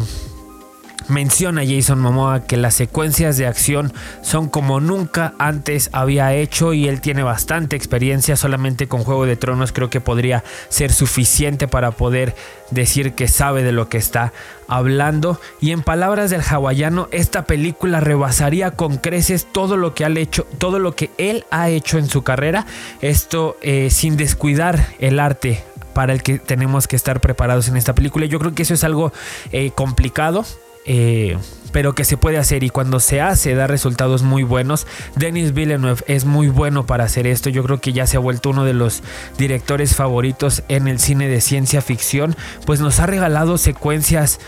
menciona 1.09 1.63
Jason 1.65 1.99
Momoa 1.99 2.43
que 2.43 2.57
las 2.57 2.73
secuencias 2.73 3.37
de 3.37 3.47
acción 3.47 3.93
son 4.21 4.49
como 4.49 4.79
nunca 4.79 5.33
antes 5.39 5.89
había 5.93 6.33
hecho 6.33 6.73
y 6.73 6.87
él 6.87 7.01
tiene 7.01 7.23
bastante 7.23 7.75
experiencia. 7.75 8.35
Solamente 8.35 8.87
con 8.87 9.03
Juego 9.03 9.25
de 9.25 9.35
Tronos 9.35 9.71
creo 9.71 9.89
que 9.89 10.01
podría 10.01 10.43
ser 10.69 10.91
suficiente 10.91 11.67
para 11.67 11.91
poder 11.91 12.35
decir 12.71 13.13
que 13.13 13.27
sabe 13.27 13.63
de 13.63 13.71
lo 13.71 13.89
que 13.89 13.97
está 13.97 14.33
hablando. 14.67 15.39
Y 15.61 15.71
en 15.71 15.81
palabras 15.81 16.29
del 16.29 16.41
hawaiano 16.41 17.07
esta 17.11 17.45
película 17.45 17.99
rebasaría 17.99 18.71
con 18.71 18.97
creces 18.97 19.47
todo 19.51 19.77
lo 19.77 19.93
que 19.93 20.05
ha 20.05 20.09
hecho 20.09 20.47
todo 20.57 20.79
lo 20.79 20.95
que 20.95 21.11
él 21.17 21.45
ha 21.51 21.69
hecho 21.69 21.97
en 21.97 22.09
su 22.09 22.23
carrera. 22.23 22.65
Esto 23.01 23.57
eh, 23.61 23.89
sin 23.91 24.17
descuidar 24.17 24.87
el 24.99 25.19
arte 25.19 25.63
para 25.93 26.13
el 26.13 26.21
que 26.21 26.37
tenemos 26.37 26.87
que 26.87 26.95
estar 26.95 27.21
preparados 27.21 27.67
en 27.67 27.77
esta 27.77 27.95
película. 27.95 28.25
Yo 28.27 28.37
creo 28.39 28.53
que 28.53 28.63
eso 28.63 28.75
es 28.75 28.83
algo 28.83 29.11
eh, 29.51 29.71
complicado 29.71 30.45
eh, 30.87 31.37
pero 31.71 31.93
que 31.93 32.05
se 32.05 32.17
puede 32.17 32.37
hacer 32.37 32.63
y 32.63 32.69
cuando 32.69 32.99
se 32.99 33.21
hace 33.21 33.53
da 33.53 33.67
resultados 33.67 34.23
muy 34.23 34.43
buenos. 34.43 34.87
Denis 35.15 35.53
Villeneuve 35.53 36.03
es 36.07 36.25
muy 36.25 36.47
bueno 36.47 36.85
para 36.85 37.03
hacer 37.03 37.27
esto. 37.27 37.49
Yo 37.49 37.63
creo 37.63 37.79
que 37.79 37.93
ya 37.93 38.07
se 38.07 38.17
ha 38.17 38.21
vuelto 38.21 38.49
uno 38.49 38.65
de 38.65 38.73
los 38.73 39.03
directores 39.37 39.95
favoritos 39.95 40.63
en 40.69 40.87
el 40.87 40.99
cine 40.99 41.27
de 41.27 41.41
ciencia 41.41 41.81
ficción, 41.81 42.35
pues 42.65 42.79
nos 42.79 42.99
ha 42.99 43.05
regalado 43.05 43.57
secuencias 43.57 44.39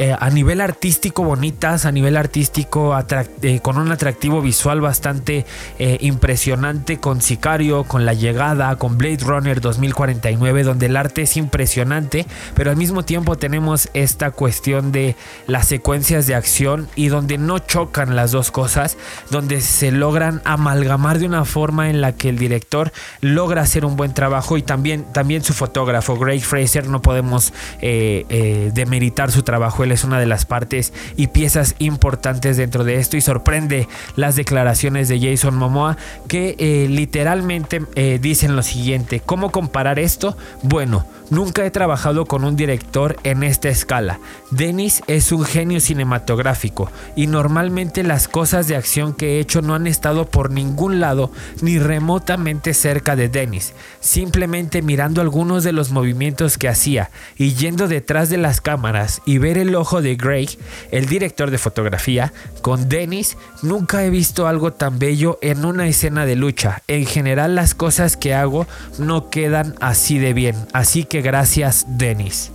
eh, 0.00 0.14
a 0.16 0.30
nivel 0.30 0.60
artístico 0.60 1.24
bonitas, 1.24 1.84
a 1.84 1.90
nivel 1.90 2.16
artístico 2.16 2.96
eh, 3.42 3.58
con 3.60 3.78
un 3.78 3.90
atractivo 3.90 4.40
visual 4.40 4.80
bastante 4.80 5.44
eh, 5.80 5.98
impresionante, 6.02 6.98
con 7.00 7.20
Sicario, 7.20 7.82
con 7.82 8.06
La 8.06 8.12
Llegada, 8.12 8.76
con 8.76 8.96
Blade 8.96 9.24
Runner 9.24 9.60
2049, 9.60 10.62
donde 10.62 10.86
el 10.86 10.96
arte 10.96 11.22
es 11.22 11.36
impresionante, 11.36 12.26
pero 12.54 12.70
al 12.70 12.76
mismo 12.76 13.04
tiempo 13.04 13.36
tenemos 13.36 13.88
esta 13.92 14.30
cuestión 14.30 14.92
de 14.92 15.16
las 15.48 15.66
secuencias 15.66 16.28
de 16.28 16.36
acción 16.36 16.88
y 16.94 17.08
donde 17.08 17.36
no 17.36 17.58
chocan 17.58 18.14
las 18.14 18.30
dos 18.30 18.52
cosas, 18.52 18.96
donde 19.30 19.60
se 19.60 19.90
logran 19.90 20.42
amalgamar 20.44 21.18
de 21.18 21.26
una 21.26 21.44
forma 21.44 21.90
en 21.90 22.00
la 22.00 22.12
que 22.12 22.28
el 22.28 22.38
director 22.38 22.92
logra 23.20 23.62
hacer 23.62 23.84
un 23.84 23.96
buen 23.96 24.14
trabajo 24.14 24.58
y 24.58 24.62
también, 24.62 25.06
también 25.12 25.42
su 25.42 25.54
fotógrafo, 25.54 26.16
Greg 26.16 26.42
Fraser, 26.42 26.88
no 26.88 27.02
podemos 27.02 27.52
demeritar 27.80 29.32
su 29.32 29.42
trabajo 29.42 29.87
es 29.92 30.04
una 30.04 30.18
de 30.18 30.26
las 30.26 30.46
partes 30.46 30.92
y 31.16 31.28
piezas 31.28 31.74
importantes 31.78 32.56
dentro 32.56 32.84
de 32.84 32.96
esto 32.96 33.16
y 33.16 33.20
sorprende 33.20 33.88
las 34.16 34.36
declaraciones 34.36 35.08
de 35.08 35.20
Jason 35.20 35.56
Momoa 35.56 35.96
que 36.26 36.56
eh, 36.58 36.86
literalmente 36.88 37.82
eh, 37.94 38.18
dicen 38.20 38.56
lo 38.56 38.62
siguiente, 38.62 39.20
¿cómo 39.20 39.50
comparar 39.50 39.98
esto? 39.98 40.36
Bueno, 40.62 41.06
nunca 41.30 41.64
he 41.64 41.70
trabajado 41.70 42.26
con 42.26 42.44
un 42.44 42.56
director 42.56 43.16
en 43.24 43.42
esta 43.42 43.68
escala. 43.68 44.18
Dennis 44.50 45.02
es 45.06 45.32
un 45.32 45.44
genio 45.44 45.80
cinematográfico 45.80 46.90
y 47.16 47.26
normalmente 47.26 48.02
las 48.02 48.28
cosas 48.28 48.68
de 48.68 48.76
acción 48.76 49.14
que 49.14 49.36
he 49.36 49.40
hecho 49.40 49.62
no 49.62 49.74
han 49.74 49.86
estado 49.86 50.26
por 50.26 50.50
ningún 50.50 51.00
lado 51.00 51.30
ni 51.60 51.78
remotamente 51.78 52.74
cerca 52.74 53.16
de 53.16 53.28
Dennis, 53.28 53.74
simplemente 54.00 54.82
mirando 54.82 55.20
algunos 55.20 55.64
de 55.64 55.72
los 55.72 55.90
movimientos 55.90 56.58
que 56.58 56.68
hacía 56.68 57.10
y 57.36 57.54
yendo 57.54 57.88
detrás 57.88 58.30
de 58.30 58.38
las 58.38 58.60
cámaras 58.60 59.20
y 59.24 59.38
ver 59.38 59.58
el 59.58 59.74
ojo 59.78 60.02
de 60.02 60.16
Greg, 60.16 60.50
el 60.90 61.06
director 61.06 61.50
de 61.50 61.58
fotografía, 61.58 62.32
con 62.62 62.88
Dennis, 62.88 63.36
nunca 63.62 64.04
he 64.04 64.10
visto 64.10 64.46
algo 64.46 64.72
tan 64.72 64.98
bello 64.98 65.38
en 65.42 65.64
una 65.64 65.88
escena 65.88 66.26
de 66.26 66.36
lucha. 66.36 66.82
En 66.88 67.06
general 67.06 67.54
las 67.54 67.74
cosas 67.74 68.16
que 68.16 68.34
hago 68.34 68.66
no 68.98 69.30
quedan 69.30 69.74
así 69.80 70.18
de 70.18 70.32
bien, 70.32 70.56
así 70.72 71.04
que 71.04 71.22
gracias 71.22 71.86
Dennis. 71.88 72.52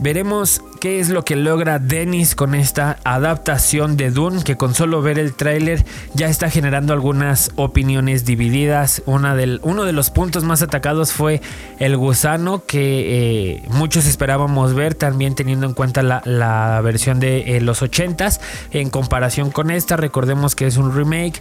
Veremos 0.00 0.62
qué 0.78 1.00
es 1.00 1.08
lo 1.08 1.24
que 1.24 1.36
logra 1.36 1.78
Dennis 1.78 2.34
con 2.34 2.54
esta 2.54 2.98
adaptación 3.04 3.96
de 3.96 4.10
Dune, 4.10 4.42
que 4.44 4.56
con 4.56 4.74
solo 4.74 5.02
ver 5.02 5.18
el 5.18 5.34
tráiler 5.34 5.84
ya 6.14 6.28
está 6.28 6.50
generando 6.50 6.92
algunas 6.92 7.50
opiniones 7.56 8.24
divididas. 8.24 9.02
Una 9.06 9.36
uno 9.62 9.84
de 9.84 9.92
los 9.92 10.10
puntos 10.10 10.44
más 10.44 10.62
atacados 10.62 11.12
fue 11.12 11.40
el 11.78 11.96
gusano, 11.96 12.62
que 12.64 13.56
eh, 13.56 13.62
muchos 13.70 14.06
esperábamos 14.06 14.74
ver, 14.74 14.94
también 14.94 15.34
teniendo 15.34 15.66
en 15.66 15.74
cuenta 15.74 16.02
la, 16.02 16.22
la 16.24 16.80
versión 16.80 17.20
de 17.20 17.56
eh, 17.56 17.60
los 17.60 17.82
80s. 17.82 18.40
En 18.70 18.90
comparación 18.90 19.50
con 19.50 19.70
esta, 19.70 19.96
recordemos 19.96 20.54
que 20.54 20.66
es 20.66 20.76
un 20.76 20.94
remake 20.94 21.40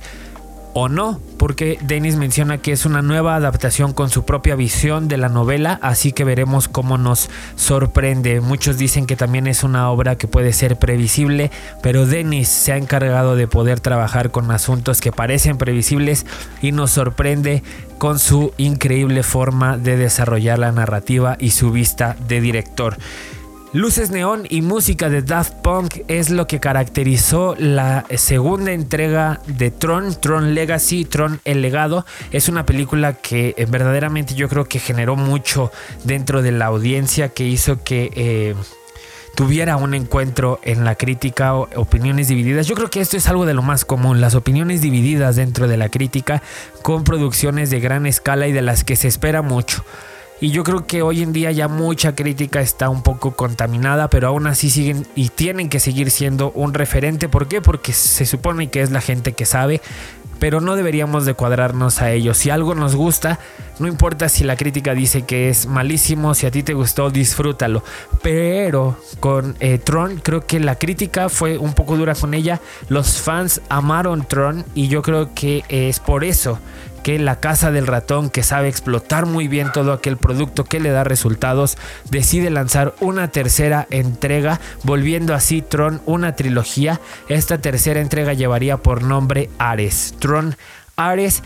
o 0.74 0.90
no, 0.90 1.20
porque 1.38 1.78
Dennis 1.82 2.16
menciona 2.18 2.60
que 2.60 2.72
es 2.72 2.86
una 2.86 3.02
nueva 3.02 3.36
adaptación 3.36 3.94
con 3.94 4.10
su 4.10 4.26
propia 4.26 4.56
visión 4.56 5.08
de 5.08 5.18
la 5.18 5.30
novela, 5.30 5.80
así 5.82 6.12
que 6.12 6.24
veremos 6.24 6.68
cómo 6.68 6.98
nos 6.98 7.30
sorprende. 7.56 8.42
Muchos 8.42 8.78
dicen 8.78 9.06
que 9.06 9.16
también 9.16 9.48
es 9.48 9.64
una 9.64 9.90
obra 9.90 10.18
que 10.18 10.28
puede 10.28 10.54
ser 10.54 10.78
previsible, 10.78 11.52
pero 11.82 12.06
Dennis 12.06 12.48
se 12.48 12.74
ha 12.74 12.78
encargado 12.78 13.36
de 13.36 13.48
poder 13.48 13.80
trabajar 13.80 14.32
con 14.32 14.52
asuntos 14.52 15.02
que 15.02 15.12
parecen 15.12 15.58
previsibles 15.58 16.26
y 16.62 16.72
nos 16.72 16.92
sorprende 16.92 17.64
con 17.98 18.20
su 18.20 18.54
increíble 18.58 19.24
forma 19.24 19.78
de 19.78 19.98
desarrollar 19.98 20.60
la 20.60 20.72
narrativa 20.72 21.38
y 21.40 21.52
su 21.52 21.72
vista 21.72 22.16
de 22.28 22.42
director. 22.42 22.98
Luces 23.78 24.10
neón 24.10 24.48
y 24.50 24.64
música 24.64 25.08
de 25.08 25.22
Daft 25.22 25.54
Punk 25.62 25.98
es 26.08 26.32
lo 26.32 26.48
que 26.48 26.60
caracterizó 26.60 27.54
la 27.60 28.06
segunda 28.16 28.72
entrega 28.72 29.40
de 29.46 29.70
Tron, 29.70 30.20
Tron 30.20 30.56
Legacy, 30.56 31.06
Tron 31.06 31.42
El 31.46 31.62
Legado. 31.62 32.04
Es 32.32 32.50
una 32.50 32.66
película 32.66 33.14
que 33.14 33.54
eh, 33.56 33.68
verdaderamente 33.70 34.34
yo 34.34 34.50
creo 34.50 34.66
que 34.66 34.80
generó 34.80 35.16
mucho 35.16 35.72
dentro 36.06 36.42
de 36.42 36.54
la 36.54 36.66
audiencia, 36.66 37.30
que 37.30 37.46
hizo 37.46 37.84
que... 37.84 38.10
Eh, 38.16 38.56
tuviera 39.36 39.78
un 39.78 39.94
encuentro 39.94 40.60
en 40.64 40.84
la 40.84 40.96
crítica 40.96 41.54
o 41.54 41.70
opiniones 41.76 42.28
divididas. 42.28 42.66
Yo 42.66 42.74
creo 42.74 42.90
que 42.90 43.02
esto 43.02 43.18
es 43.18 43.28
algo 43.28 43.46
de 43.46 43.54
lo 43.54 43.62
más 43.62 43.86
común, 43.86 44.20
las 44.20 44.34
opiniones 44.34 44.82
divididas 44.82 45.36
dentro 45.36 45.68
de 45.68 45.78
la 45.78 45.90
crítica 45.90 46.42
con 46.82 47.04
producciones 47.04 47.70
de 47.70 47.80
gran 47.80 48.08
escala 48.08 48.48
y 48.48 48.52
de 48.52 48.64
las 48.64 48.84
que 48.84 48.96
se 48.96 49.08
espera 49.08 49.44
mucho. 49.44 49.86
Y 50.40 50.52
yo 50.52 50.64
creo 50.64 50.86
que 50.86 51.02
hoy 51.02 51.24
en 51.24 51.34
día 51.34 51.52
ya 51.52 51.68
mucha 51.68 52.14
crítica 52.14 52.62
está 52.62 52.90
un 52.90 53.02
poco 53.02 53.32
contaminada, 53.36 54.08
pero 54.08 54.28
aún 54.28 54.46
así 54.46 54.70
siguen 54.70 55.08
y 55.16 55.30
tienen 55.30 55.68
que 55.68 55.80
seguir 55.80 56.12
siendo 56.12 56.52
un 56.52 56.76
referente. 56.76 57.28
¿Por 57.28 57.48
qué? 57.48 57.60
Porque 57.60 57.92
se 57.92 58.28
supone 58.28 58.70
que 58.70 58.84
es 58.84 58.92
la 58.92 59.02
gente 59.02 59.34
que 59.34 59.46
sabe, 59.46 59.82
pero 60.38 60.62
no 60.62 60.76
deberíamos 60.76 61.26
de 61.26 61.34
cuadrarnos 61.34 62.04
a 62.04 62.12
ellos. 62.12 62.38
Si 62.38 62.52
algo 62.52 62.76
nos 62.76 62.96
gusta, 62.96 63.40
no 63.80 63.88
importa 63.88 64.30
si 64.30 64.44
la 64.44 64.56
crítica 64.56 64.94
dice 64.94 65.24
que 65.24 65.50
es 65.50 65.66
malísimo, 65.66 66.36
si 66.36 66.46
a 66.46 66.52
ti 66.52 66.62
te 66.62 66.76
gustó, 66.76 67.10
disfrútalo. 67.10 67.84
Pero 68.22 68.98
con 69.20 69.56
eh, 69.60 69.80
Tron 69.80 70.18
creo 70.18 70.46
que 70.46 70.60
la 70.60 70.76
crítica 70.76 71.30
fue 71.30 71.58
un 71.58 71.74
poco 71.74 71.98
dura 71.98 72.14
con 72.14 72.36
ella. 72.36 72.62
Los 72.90 73.22
fans 73.22 73.62
amaron 73.70 74.28
Tron 74.28 74.66
y 74.76 74.88
yo 74.88 75.02
creo 75.02 75.34
que 75.34 75.64
es 75.70 76.00
por 76.00 76.24
eso 76.24 76.60
que 77.08 77.18
la 77.20 77.40
casa 77.40 77.72
del 77.72 77.88
ratón, 77.88 78.30
que 78.30 78.44
sabe 78.44 78.68
explotar 78.68 79.26
muy 79.28 79.48
bien 79.48 79.72
todo 79.72 79.94
aquel 79.94 80.18
producto 80.18 80.66
que 80.66 80.82
le 80.82 80.90
da 80.90 81.06
resultados, 81.06 81.78
decide 82.12 82.50
lanzar 82.50 82.96
una 83.00 83.30
tercera 83.30 83.88
entrega, 83.92 84.60
volviendo 84.84 85.34
así 85.34 85.62
Tron 85.62 86.02
una 86.06 86.36
trilogía. 86.36 87.00
Esta 87.30 87.60
tercera 87.60 88.02
entrega 88.02 88.34
llevaría 88.34 88.76
por 88.76 89.04
nombre 89.04 89.50
Ares. 89.58 90.16
Tron 90.20 90.58
Ares 90.98 91.44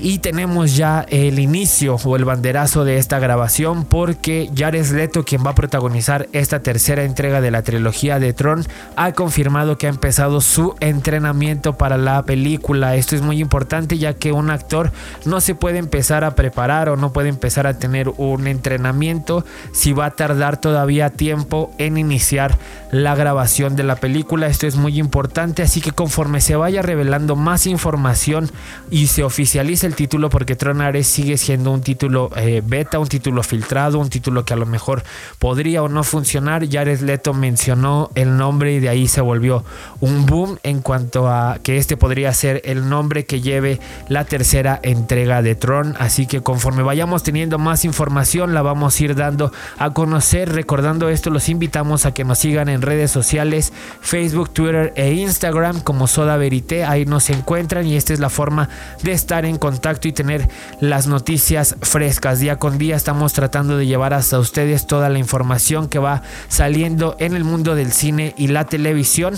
y 0.00 0.18
tenemos 0.18 0.76
ya 0.76 1.04
el 1.08 1.38
inicio 1.38 1.96
o 1.96 2.16
el 2.16 2.24
banderazo 2.24 2.84
de 2.84 2.98
esta 2.98 3.18
grabación 3.18 3.84
porque 3.84 4.50
Jared 4.56 4.86
Leto, 4.92 5.24
quien 5.24 5.44
va 5.44 5.50
a 5.50 5.54
protagonizar 5.54 6.28
esta 6.32 6.60
tercera 6.60 7.04
entrega 7.04 7.40
de 7.40 7.50
la 7.50 7.62
trilogía 7.62 8.18
de 8.18 8.32
Tron, 8.32 8.64
ha 8.96 9.12
confirmado 9.12 9.78
que 9.78 9.86
ha 9.86 9.90
empezado 9.90 10.40
su 10.40 10.74
entrenamiento 10.80 11.76
para 11.76 11.96
la 11.96 12.22
película. 12.24 12.94
Esto 12.94 13.16
es 13.16 13.22
muy 13.22 13.40
importante 13.40 13.98
ya 13.98 14.14
que 14.14 14.32
un 14.32 14.50
actor 14.50 14.92
no 15.24 15.40
se 15.40 15.54
puede 15.54 15.78
empezar 15.78 16.24
a 16.24 16.34
preparar 16.34 16.88
o 16.88 16.96
no 16.96 17.12
puede 17.12 17.28
empezar 17.28 17.66
a 17.66 17.78
tener 17.78 18.08
un 18.16 18.46
entrenamiento 18.46 19.44
si 19.72 19.92
va 19.92 20.06
a 20.06 20.10
tardar 20.12 20.60
todavía 20.60 21.10
tiempo 21.10 21.72
en 21.78 21.98
iniciar 21.98 22.56
la 22.92 23.14
grabación 23.14 23.76
de 23.76 23.82
la 23.82 23.96
película. 23.96 24.46
Esto 24.46 24.66
es 24.66 24.76
muy 24.76 24.98
importante, 24.98 25.62
así 25.62 25.80
que 25.80 25.92
conforme 25.92 26.40
se 26.40 26.56
vaya 26.56 26.82
revelando 26.82 27.36
más 27.36 27.66
información 27.66 28.50
y 28.90 29.08
se 29.08 29.24
oficialice 29.24 29.87
el 29.88 29.94
título 29.94 30.28
porque 30.28 30.54
Tron 30.54 30.82
Ares 30.82 31.06
sigue 31.06 31.38
siendo 31.38 31.72
un 31.72 31.80
título 31.80 32.30
eh, 32.36 32.62
beta, 32.64 32.98
un 32.98 33.08
título 33.08 33.42
filtrado, 33.42 33.98
un 33.98 34.10
título 34.10 34.44
que 34.44 34.52
a 34.52 34.56
lo 34.56 34.66
mejor 34.66 35.02
podría 35.38 35.82
o 35.82 35.88
no 35.88 36.04
funcionar. 36.04 36.68
Jared 36.70 37.00
Leto 37.00 37.32
mencionó 37.32 38.10
el 38.14 38.36
nombre 38.36 38.74
y 38.74 38.80
de 38.80 38.90
ahí 38.90 39.08
se 39.08 39.22
volvió 39.22 39.64
un 40.00 40.26
boom 40.26 40.58
en 40.62 40.82
cuanto 40.82 41.28
a 41.28 41.58
que 41.62 41.78
este 41.78 41.96
podría 41.96 42.32
ser 42.34 42.60
el 42.66 42.88
nombre 42.88 43.24
que 43.24 43.40
lleve 43.40 43.80
la 44.08 44.26
tercera 44.26 44.78
entrega 44.82 45.40
de 45.40 45.54
Tron. 45.54 45.96
Así 45.98 46.26
que 46.26 46.42
conforme 46.42 46.82
vayamos 46.82 47.22
teniendo 47.22 47.58
más 47.58 47.86
información 47.86 48.52
la 48.52 48.60
vamos 48.60 49.00
a 49.00 49.04
ir 49.04 49.14
dando 49.14 49.52
a 49.78 49.94
conocer. 49.94 50.52
Recordando 50.52 51.08
esto, 51.08 51.30
los 51.30 51.48
invitamos 51.48 52.04
a 52.04 52.12
que 52.12 52.24
nos 52.24 52.38
sigan 52.38 52.68
en 52.68 52.82
redes 52.82 53.10
sociales, 53.10 53.72
Facebook, 54.02 54.50
Twitter 54.50 54.92
e 54.96 55.12
Instagram 55.14 55.80
como 55.80 56.06
Soda 56.06 56.36
Verité. 56.36 56.84
Ahí 56.84 57.06
nos 57.06 57.30
encuentran 57.30 57.86
y 57.86 57.96
esta 57.96 58.12
es 58.12 58.20
la 58.20 58.28
forma 58.28 58.68
de 59.02 59.12
estar 59.12 59.46
en 59.46 59.56
contacto 59.56 59.77
y 60.02 60.12
tener 60.12 60.48
las 60.80 61.06
noticias 61.06 61.76
frescas. 61.82 62.40
Día 62.40 62.56
con 62.56 62.78
día 62.78 62.96
estamos 62.96 63.32
tratando 63.32 63.76
de 63.76 63.86
llevar 63.86 64.12
hasta 64.12 64.38
ustedes 64.38 64.86
toda 64.86 65.08
la 65.08 65.18
información 65.18 65.88
que 65.88 65.98
va 65.98 66.22
saliendo 66.48 67.16
en 67.18 67.34
el 67.34 67.44
mundo 67.44 67.74
del 67.74 67.92
cine 67.92 68.34
y 68.36 68.48
la 68.48 68.64
televisión 68.64 69.34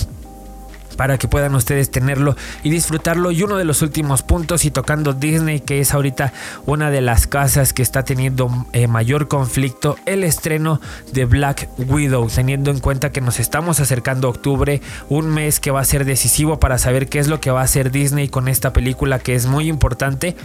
para 1.01 1.17
que 1.17 1.29
puedan 1.29 1.55
ustedes 1.55 1.91
tenerlo 1.91 2.37
y 2.63 2.69
disfrutarlo. 2.69 3.31
Y 3.31 3.43
uno 3.43 3.57
de 3.57 3.65
los 3.65 3.81
últimos 3.81 4.23
puntos 4.23 4.67
y 4.67 4.71
tocando 4.71 5.15
Disney, 5.15 5.61
que 5.61 5.81
es 5.81 5.95
ahorita 5.95 6.35
una 6.67 6.91
de 6.91 7.01
las 7.01 7.27
casas 7.27 7.73
que 7.73 7.81
está 7.81 8.03
teniendo 8.03 8.51
eh, 8.75 8.87
mayor 8.87 9.27
conflicto, 9.27 9.97
el 10.05 10.25
estreno 10.25 10.79
de 11.15 11.25
Black 11.25 11.71
Widow, 11.79 12.29
teniendo 12.29 12.71
en 12.71 12.81
cuenta 12.81 13.13
que 13.13 13.23
nos 13.23 13.41
estamos 13.41 13.81
acercando 13.81 14.29
a 14.29 14.31
octubre, 14.33 14.83
un 15.09 15.29
mes 15.29 15.59
que 15.59 15.71
va 15.71 15.81
a 15.81 15.87
ser 15.87 16.05
decisivo 16.05 16.61
para 16.61 16.77
saber 16.77 17.09
qué 17.09 17.19
es 17.19 17.29
lo 17.29 17.41
que 17.41 17.51
va 17.51 17.63
a 17.63 17.65
hacer 17.65 17.91
Disney 17.91 18.29
con 18.29 18.47
esta 18.47 18.75
película 18.75 19.21
que 19.21 19.35
es 19.35 19.47
muy 19.47 19.69
importante 19.71 20.37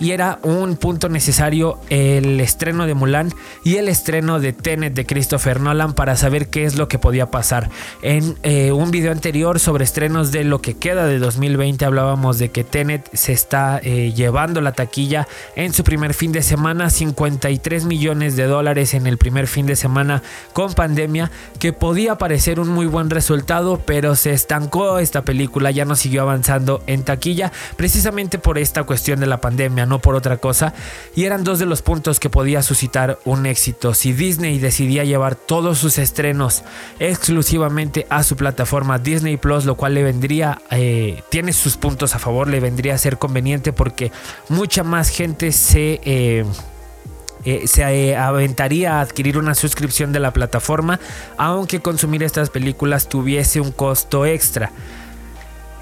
y 0.00 0.12
era 0.12 0.38
un 0.42 0.76
punto 0.76 1.08
necesario 1.08 1.78
el 1.90 2.40
estreno 2.40 2.86
de 2.86 2.94
Mulan 2.94 3.32
y 3.64 3.76
el 3.76 3.88
estreno 3.88 4.40
de 4.40 4.52
Tenet 4.52 4.94
de 4.94 5.06
Christopher 5.06 5.60
Nolan 5.60 5.94
para 5.94 6.16
saber 6.16 6.48
qué 6.48 6.64
es 6.64 6.76
lo 6.76 6.88
que 6.88 6.98
podía 6.98 7.30
pasar. 7.30 7.70
En 8.02 8.36
eh, 8.42 8.72
un 8.72 8.90
video 8.90 9.12
anterior 9.12 9.58
sobre 9.58 9.84
estrenos 9.84 10.30
de 10.32 10.44
lo 10.44 10.60
que 10.60 10.74
queda 10.74 11.06
de 11.06 11.18
2020 11.18 11.84
hablábamos 11.84 12.38
de 12.38 12.50
que 12.50 12.64
Tenet 12.64 13.08
se 13.12 13.32
está 13.32 13.80
eh, 13.82 14.12
llevando 14.14 14.60
la 14.60 14.72
taquilla 14.72 15.26
en 15.56 15.72
su 15.72 15.84
primer 15.84 16.14
fin 16.14 16.32
de 16.32 16.42
semana, 16.42 16.90
53 16.90 17.84
millones 17.84 18.36
de 18.36 18.44
dólares 18.44 18.94
en 18.94 19.06
el 19.06 19.18
primer 19.18 19.46
fin 19.46 19.66
de 19.66 19.76
semana 19.76 20.22
con 20.52 20.74
pandemia, 20.74 21.30
que 21.58 21.72
podía 21.72 22.16
parecer 22.16 22.60
un 22.60 22.68
muy 22.68 22.86
buen 22.86 23.10
resultado, 23.10 23.80
pero 23.84 24.14
se 24.14 24.32
estancó 24.32 24.98
esta 24.98 25.22
película, 25.22 25.70
ya 25.70 25.84
no 25.84 25.96
siguió 25.96 26.22
avanzando 26.22 26.82
en 26.86 27.02
taquilla 27.02 27.52
precisamente 27.76 28.38
por 28.38 28.58
esta 28.58 28.84
cuestión 28.84 29.20
de 29.20 29.26
la 29.26 29.40
pandemia 29.40 29.86
no 29.88 30.00
por 30.00 30.14
otra 30.14 30.36
cosa, 30.36 30.74
y 31.16 31.24
eran 31.24 31.44
dos 31.44 31.58
de 31.58 31.66
los 31.66 31.82
puntos 31.82 32.20
que 32.20 32.30
podía 32.30 32.62
suscitar 32.62 33.18
un 33.24 33.46
éxito. 33.46 33.94
Si 33.94 34.12
Disney 34.12 34.58
decidía 34.58 35.04
llevar 35.04 35.34
todos 35.34 35.78
sus 35.78 35.98
estrenos 35.98 36.62
exclusivamente 36.98 38.06
a 38.10 38.22
su 38.22 38.36
plataforma 38.36 38.98
Disney 38.98 39.36
Plus, 39.36 39.64
lo 39.64 39.76
cual 39.76 39.94
le 39.94 40.02
vendría, 40.02 40.60
eh, 40.70 41.22
tiene 41.30 41.52
sus 41.52 41.76
puntos 41.76 42.14
a 42.14 42.18
favor, 42.18 42.48
le 42.48 42.60
vendría 42.60 42.94
a 42.94 42.98
ser 42.98 43.18
conveniente 43.18 43.72
porque 43.72 44.12
mucha 44.48 44.84
más 44.84 45.08
gente 45.08 45.52
se... 45.52 46.00
Eh, 46.04 46.44
eh, 47.44 47.68
se 47.68 48.16
aventaría 48.16 48.98
a 48.98 49.00
adquirir 49.00 49.38
una 49.38 49.54
suscripción 49.54 50.12
de 50.12 50.18
la 50.18 50.32
plataforma, 50.32 50.98
aunque 51.36 51.80
consumir 51.80 52.24
estas 52.24 52.50
películas 52.50 53.08
tuviese 53.08 53.60
un 53.60 53.70
costo 53.70 54.26
extra. 54.26 54.72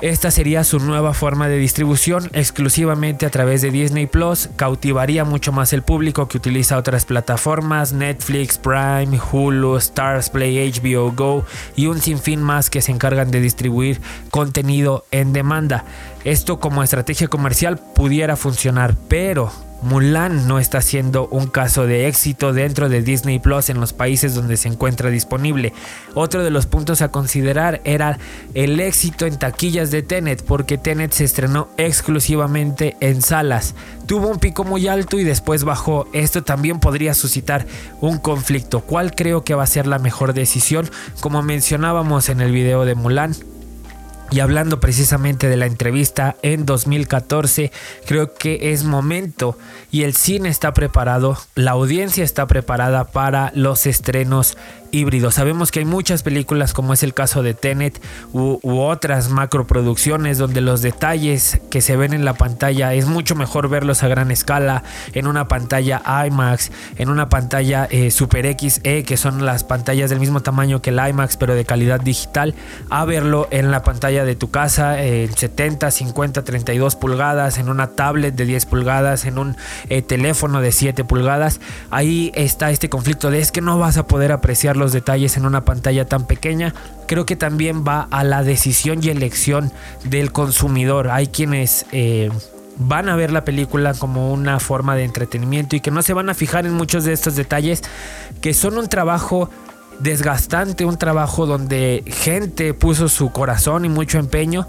Esta 0.03 0.31
sería 0.31 0.63
su 0.63 0.79
nueva 0.79 1.15
forma 1.15 1.49
de 1.49 1.57
distribución 1.57 2.29
exclusivamente 2.35 3.25
a 3.25 3.31
través 3.31 3.63
de 3.63 3.71
Disney 3.71 4.07
Plus. 4.07 4.51
Cautivaría 4.57 5.25
mucho 5.25 5.53
más 5.53 5.73
el 5.73 5.81
público 5.81 6.29
que 6.29 6.37
utiliza 6.37 6.77
otras 6.77 7.07
plataformas, 7.07 7.95
Netflix, 7.95 8.59
Prime, 8.59 9.19
Hulu, 9.33 9.79
Stars 9.79 10.29
Play, 10.29 10.71
HBO 10.71 11.13
Go 11.13 11.47
y 11.77 11.87
un 11.87 12.03
sinfín 12.03 12.43
más 12.43 12.69
que 12.69 12.83
se 12.83 12.93
encargan 12.93 13.31
de 13.31 13.41
distribuir 13.41 13.99
contenido 14.31 15.07
en 15.13 15.33
demanda. 15.33 15.87
Esto 16.25 16.61
como 16.61 16.83
estrategia 16.83 17.29
comercial 17.29 17.79
pudiera 17.79 18.37
funcionar, 18.37 18.95
pero 19.09 19.51
Mulan 19.83 20.49
no 20.49 20.59
está 20.59 20.81
siendo 20.81 21.29
un 21.29 21.47
caso 21.47 21.87
de 21.87 22.09
éxito 22.09 22.53
dentro 22.53 22.89
de 22.89 23.03
Disney 23.03 23.39
Plus 23.39 23.69
en 23.69 23.79
los 23.81 23.93
países 23.93 24.35
donde 24.35 24.57
se 24.57 24.69
encuentra 24.69 25.11
disponible. 25.11 25.73
Otro 26.15 26.43
de 26.43 26.51
los 26.51 26.67
puntos 26.67 27.03
a 27.03 27.09
considerar 27.09 27.81
era 27.85 28.19
el 28.55 28.81
éxito 28.81 29.27
en 29.27 29.39
taquillas 29.39 29.91
de 29.91 30.03
Tenet, 30.03 30.43
porque 30.45 30.79
Tenet 30.79 31.13
se 31.13 31.25
estrenó 31.25 31.69
exclusivamente 31.77 32.97
en 33.01 33.23
salas. 33.23 33.75
Tuvo 34.07 34.29
un 34.29 34.39
pico 34.39 34.65
muy 34.65 34.89
alto 34.89 35.19
y 35.19 35.25
después 35.25 35.65
bajó. 35.65 36.09
Esto 36.13 36.43
también 36.43 36.81
podría 36.81 37.15
suscitar 37.15 37.67
un 38.01 38.19
conflicto. 38.19 38.81
¿Cuál 38.81 39.15
creo 39.15 39.45
que 39.45 39.55
va 39.55 39.65
a 39.65 39.67
ser 39.67 39.87
la 39.87 39.99
mejor 39.99 40.33
decisión? 40.33 40.91
Como 41.21 41.43
mencionábamos 41.43 42.29
en 42.29 42.41
el 42.41 42.53
video 42.53 42.85
de 42.85 42.95
Mulan, 42.95 43.35
y 44.31 44.41
hablando 44.41 44.81
precisamente 44.81 45.49
de 45.49 45.57
la 45.57 45.67
entrevista 45.67 46.37
en 46.43 46.67
2014, 46.67 47.71
creo 48.07 48.35
que 48.35 48.73
es 48.73 48.85
momento 48.85 49.57
y 49.97 50.05
el 50.05 50.15
cine 50.15 50.51
está 50.51 50.75
preparado, 50.75 51.39
la 51.55 51.71
audiencia 51.71 52.23
está 52.23 52.47
preparada 52.47 53.05
para 53.05 53.51
los 53.55 53.87
estrenos 53.87 54.59
híbrido. 54.91 55.31
Sabemos 55.31 55.71
que 55.71 55.81
hay 55.81 55.85
muchas 55.85 56.23
películas 56.23 56.73
como 56.73 56.93
es 56.93 57.03
el 57.03 57.15
caso 57.15 57.43
de 57.43 57.55
Tenet 57.55 58.01
u, 58.33 58.59
u, 58.63 58.81
otras 58.81 59.31
macroproducciones 59.31 60.39
donde 60.39 60.61
los 60.61 60.83
detalles 60.83 61.61
que 61.71 61.81
se 61.81 61.97
ven 61.97 62.13
en 62.13 62.25
la 62.25 62.35
pantalla 62.35 62.95
es 62.95 63.07
mucho 63.07 63.35
mejor 63.35 63.69
verlos 63.69 64.03
a 64.03 64.09
gran 64.09 64.31
escala 64.31 64.83
en 65.13 65.27
una 65.27 65.49
pantalla 65.49 66.03
IMAX, 66.27 66.71
en 66.97 67.11
una 67.11 67.29
pantalla 67.29 67.87
eh, 67.91 68.11
Super 68.11 68.57
XE 68.59 69.05
que 69.05 69.17
son 69.17 69.45
las 69.45 69.65
pantallas 69.65 70.11
del 70.11 70.21
mismo 70.21 70.41
tamaño 70.41 70.81
que 70.83 70.91
el 70.91 71.01
IMAX 71.09 71.37
pero 71.37 71.55
de 71.55 71.65
calidad 71.65 72.01
digital 72.01 72.55
a 72.91 73.05
verlo 73.05 73.49
en 73.51 73.71
la 73.71 73.83
pantalla 73.83 74.25
de 74.25 74.37
tu 74.37 74.51
casa 74.51 75.03
en 75.03 75.35
70, 75.37 75.91
50, 75.91 76.45
32 76.45 76.97
pulgadas, 76.97 77.59
en 77.59 77.69
una 77.69 77.89
tablet 77.89 78.35
de 78.35 78.45
10 78.45 78.67
pulgadas, 78.67 79.27
en 79.27 79.39
un 79.39 79.57
eh, 79.89 80.03
teléfono 80.03 80.61
de 80.61 80.73
7 80.73 81.05
pulgadas. 81.05 81.61
Ahí 81.91 82.33
está 82.35 82.71
este 82.71 82.89
conflicto 82.89 83.31
de 83.31 83.41
es 83.41 83.53
que 83.53 83.61
no 83.61 83.79
vas 83.79 83.97
a 83.97 84.07
poder 84.07 84.33
apreciar 84.33 84.77
los 84.77 84.93
detalles 84.93 85.37
en 85.37 85.47
una 85.47 85.65
pantalla 85.65 86.07
tan 86.07 86.27
pequeña. 86.27 86.75
Creo 87.07 87.27
que 87.27 87.37
también 87.37 87.85
va 87.87 88.09
a 88.11 88.25
la 88.25 88.43
decisión 88.43 89.01
y 89.03 89.09
elección 89.09 89.73
del 90.05 90.33
consumidor. 90.33 91.09
Hay 91.11 91.29
quienes... 91.29 91.87
Eh, 91.93 92.31
van 92.79 93.09
a 93.09 93.17
ver 93.17 93.33
la 93.33 93.43
película 93.43 93.95
como 93.95 94.31
una 94.33 94.61
forma 94.61 94.97
de 94.97 95.05
entretenimiento 95.05 95.77
y 95.77 95.81
que 95.81 95.91
no 95.91 96.03
se 96.03 96.13
van 96.13 96.29
a 96.29 96.35
fijar 96.35 96.67
en 96.67 96.75
muchos 96.75 97.05
de 97.05 97.15
estos 97.15 97.35
detalles 97.35 97.83
que 98.43 98.53
son 98.53 98.77
un 98.77 98.87
trabajo 98.89 99.49
desgastante, 100.01 100.85
un 100.85 100.99
trabajo 100.99 101.47
donde 101.47 102.05
gente 102.07 102.75
puso 102.75 103.09
su 103.09 103.31
corazón 103.31 103.85
y 103.85 103.89
mucho 103.89 104.19
empeño. 104.19 104.67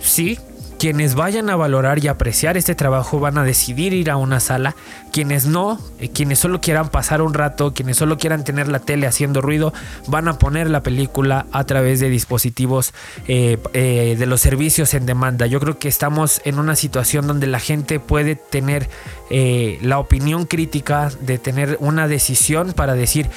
Sí, 0.00 0.38
quienes 0.82 1.14
vayan 1.14 1.48
a 1.48 1.54
valorar 1.54 2.02
y 2.02 2.08
apreciar 2.08 2.56
este 2.56 2.74
trabajo 2.74 3.20
van 3.20 3.38
a 3.38 3.44
decidir 3.44 3.92
ir 3.92 4.10
a 4.10 4.16
una 4.16 4.40
sala. 4.40 4.74
Quienes 5.12 5.46
no, 5.46 5.78
eh, 6.00 6.08
quienes 6.08 6.40
solo 6.40 6.60
quieran 6.60 6.88
pasar 6.88 7.22
un 7.22 7.34
rato, 7.34 7.72
quienes 7.72 7.98
solo 7.98 8.18
quieran 8.18 8.42
tener 8.42 8.66
la 8.66 8.80
tele 8.80 9.06
haciendo 9.06 9.40
ruido, 9.40 9.72
van 10.08 10.26
a 10.26 10.40
poner 10.40 10.68
la 10.68 10.82
película 10.82 11.46
a 11.52 11.62
través 11.66 12.00
de 12.00 12.08
dispositivos 12.08 12.94
eh, 13.28 13.58
eh, 13.74 14.16
de 14.18 14.26
los 14.26 14.40
servicios 14.40 14.92
en 14.94 15.06
demanda. 15.06 15.46
Yo 15.46 15.60
creo 15.60 15.78
que 15.78 15.86
estamos 15.86 16.40
en 16.44 16.58
una 16.58 16.74
situación 16.74 17.28
donde 17.28 17.46
la 17.46 17.60
gente 17.60 18.00
puede 18.00 18.34
tener 18.34 18.88
la 19.30 19.98
opinión 19.98 20.44
crítica 20.44 21.10
de 21.20 21.38
tener 21.38 21.78
una 21.80 22.06
decisión 22.06 22.74
para 22.74 22.94
decir 22.94 23.30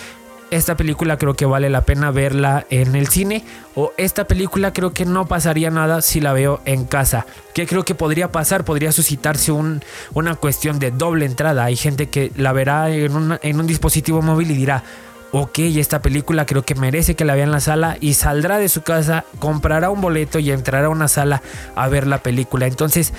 esta 0.56 0.78
película 0.78 1.18
creo 1.18 1.34
que 1.34 1.46
vale 1.46 1.70
la 1.70 1.82
pena 1.82 2.12
verla 2.12 2.66
en 2.70 2.96
el 2.96 3.08
cine 3.08 3.44
o 3.76 3.92
esta 3.98 4.26
película 4.26 4.72
creo 4.74 4.94
que 4.94 5.06
no 5.06 5.28
pasaría 5.28 5.70
nada 5.70 6.02
si 6.02 6.22
la 6.22 6.34
veo 6.34 6.62
en 6.66 6.86
casa. 6.86 7.26
¿Qué 7.54 7.68
creo 7.68 7.84
que 7.84 7.96
podría 7.96 8.32
pasar? 8.32 8.64
Podría 8.64 8.92
suscitarse 8.92 9.52
un, 9.52 9.84
una 10.14 10.36
cuestión 10.36 10.80
de 10.80 10.92
doble 10.92 11.26
entrada. 11.26 11.66
Hay 11.66 11.76
gente 11.76 12.08
que 12.08 12.32
la 12.38 12.54
verá 12.54 12.90
en 12.90 13.60
un 13.60 13.68
dispositivo 13.68 14.22
móvil 14.22 14.52
y 14.52 14.56
dirá, 14.56 14.84
ok, 15.32 15.60
esta 15.60 16.02
película 16.02 16.46
creo 16.46 16.64
que 16.64 16.76
merece 16.76 17.16
que 17.16 17.26
la 17.26 17.36
vea 17.36 17.44
en 17.44 17.52
la 17.52 17.60
sala 17.60 17.98
y 18.00 18.14
saldrá 18.14 18.58
de 18.58 18.70
su 18.70 18.82
casa, 18.82 19.26
comprará 19.40 19.90
un 19.90 20.00
boleto 20.00 20.40
y 20.40 20.52
entrará 20.52 20.88
a 20.88 20.90
una 20.90 21.08
sala 21.08 21.42
a 21.76 21.88
ver 21.88 22.08
la 22.08 22.20
película. 22.20 22.68
Entonces... 22.68 23.14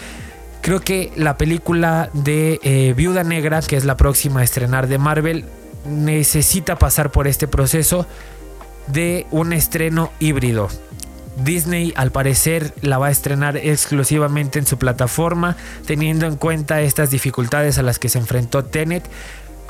Creo 0.63 0.81
que 0.81 1.13
la 1.15 1.37
película 1.37 2.11
de 2.13 2.59
eh, 2.65 2.93
Viuda 2.97 3.23
Negra, 3.23 3.63
que 3.63 3.77
es 3.77 3.85
la 3.85 3.97
próxima 3.97 4.41
a 4.41 4.43
estrenar 4.43 4.89
de 4.89 4.99
Marvel, 4.99 5.45
necesita 5.89 6.77
pasar 6.79 7.11
por 7.11 7.27
este 7.27 7.49
proceso 7.49 8.07
de 8.89 9.27
un 9.31 9.53
estreno 9.53 10.13
híbrido. 10.21 10.69
Disney 11.45 11.93
al 11.97 12.13
parecer 12.13 12.73
la 12.81 12.99
va 12.99 13.09
a 13.09 13.11
estrenar 13.11 13.57
exclusivamente 13.57 14.59
en 14.59 14.67
su 14.67 14.79
plataforma, 14.79 15.57
teniendo 15.87 16.27
en 16.27 16.37
cuenta 16.37 16.81
estas 16.81 17.11
dificultades 17.11 17.79
a 17.79 17.83
las 17.83 17.99
que 17.99 18.09
se 18.09 18.19
enfrentó 18.19 18.65
Tenet. 18.65 19.05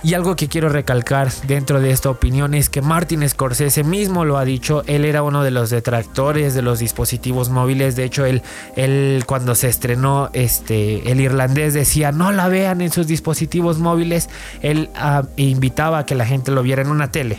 Y 0.03 0.15
algo 0.15 0.37
que 0.37 0.49
quiero 0.49 0.69
recalcar 0.69 1.33
dentro 1.47 1.81
de 1.81 1.91
esta 1.91 2.11
opinión 2.11 2.55
es 2.55 2.69
que 2.69 2.83
Martin 2.83 3.29
Scorsese 3.29 3.83
mismo 3.83 4.25
lo 4.25 4.39
ha 4.39 4.45
dicho, 4.45 4.83
él 4.87 5.05
era 5.05 5.23
uno 5.23 5.43
de 5.43 5.51
los 5.51 5.71
detractores 5.71 6.55
de 6.55 6.63
los 6.63 6.79
dispositivos 6.79 7.49
móviles, 7.49 7.97
de 7.97 8.05
hecho 8.05 8.25
él, 8.25 8.43
él 8.77 9.25
cuando 9.27 9.55
se 9.55 9.69
estrenó 9.69 10.31
este, 10.33 11.11
el 11.11 11.21
irlandés 11.21 11.75
decía 11.75 12.13
no 12.13 12.31
la 12.31 12.49
vean 12.49 12.83
en 12.83 12.93
sus 12.93 13.07
dispositivos 13.07 13.79
móviles, 13.79 14.29
él 14.63 14.91
uh, 14.95 15.27
invitaba 15.37 15.99
a 15.99 16.07
que 16.07 16.15
la 16.15 16.27
gente 16.27 16.53
lo 16.53 16.63
viera 16.63 16.83
en 16.83 16.89
una 16.89 17.11
tele, 17.11 17.39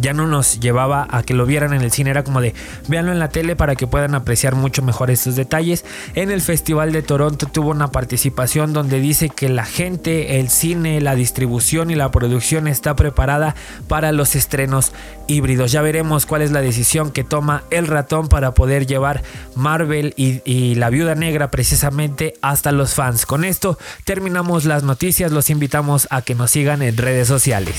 ya 0.00 0.12
no 0.12 0.26
nos 0.26 0.60
llevaba 0.60 1.06
a 1.10 1.22
que 1.22 1.34
lo 1.34 1.46
vieran 1.46 1.72
en 1.72 1.82
el 1.82 1.90
cine, 1.90 2.10
era 2.10 2.24
como 2.24 2.40
de 2.40 2.54
véanlo 2.88 3.12
en 3.12 3.18
la 3.18 3.28
tele 3.28 3.56
para 3.56 3.76
que 3.76 3.86
puedan 3.86 4.14
apreciar 4.14 4.54
mucho 4.54 4.82
mejor 4.82 5.10
estos 5.10 5.36
detalles. 5.36 5.84
En 6.14 6.30
el 6.30 6.40
Festival 6.40 6.92
de 6.92 7.02
Toronto 7.02 7.46
tuvo 7.46 7.70
una 7.70 7.88
participación 7.88 8.72
donde 8.72 9.00
dice 9.00 9.28
que 9.28 9.48
la 9.48 9.64
gente, 9.64 10.40
el 10.40 10.48
cine, 10.48 11.00
la 11.00 11.14
distribución 11.14 11.90
y 11.90 11.94
la 11.94 12.10
producción 12.10 12.68
está 12.68 12.96
preparada 12.96 13.54
para 13.88 14.12
los 14.12 14.34
estrenos 14.34 14.92
híbridos. 15.26 15.72
Ya 15.72 15.82
veremos 15.82 16.26
cuál 16.26 16.42
es 16.42 16.50
la 16.50 16.60
decisión 16.60 17.10
que 17.10 17.24
toma 17.24 17.64
el 17.70 17.86
ratón 17.86 18.28
para 18.28 18.52
poder 18.52 18.86
llevar 18.86 19.22
Marvel 19.54 20.14
y, 20.16 20.40
y 20.44 20.74
la 20.74 20.90
viuda 20.90 21.14
negra 21.14 21.50
precisamente 21.50 22.34
hasta 22.42 22.72
los 22.72 22.94
fans. 22.94 23.26
Con 23.26 23.44
esto 23.44 23.78
terminamos 24.04 24.64
las 24.64 24.82
noticias, 24.82 25.32
los 25.32 25.50
invitamos 25.50 26.08
a 26.10 26.22
que 26.22 26.34
nos 26.34 26.50
sigan 26.50 26.82
en 26.82 26.96
redes 26.96 27.28
sociales. 27.28 27.76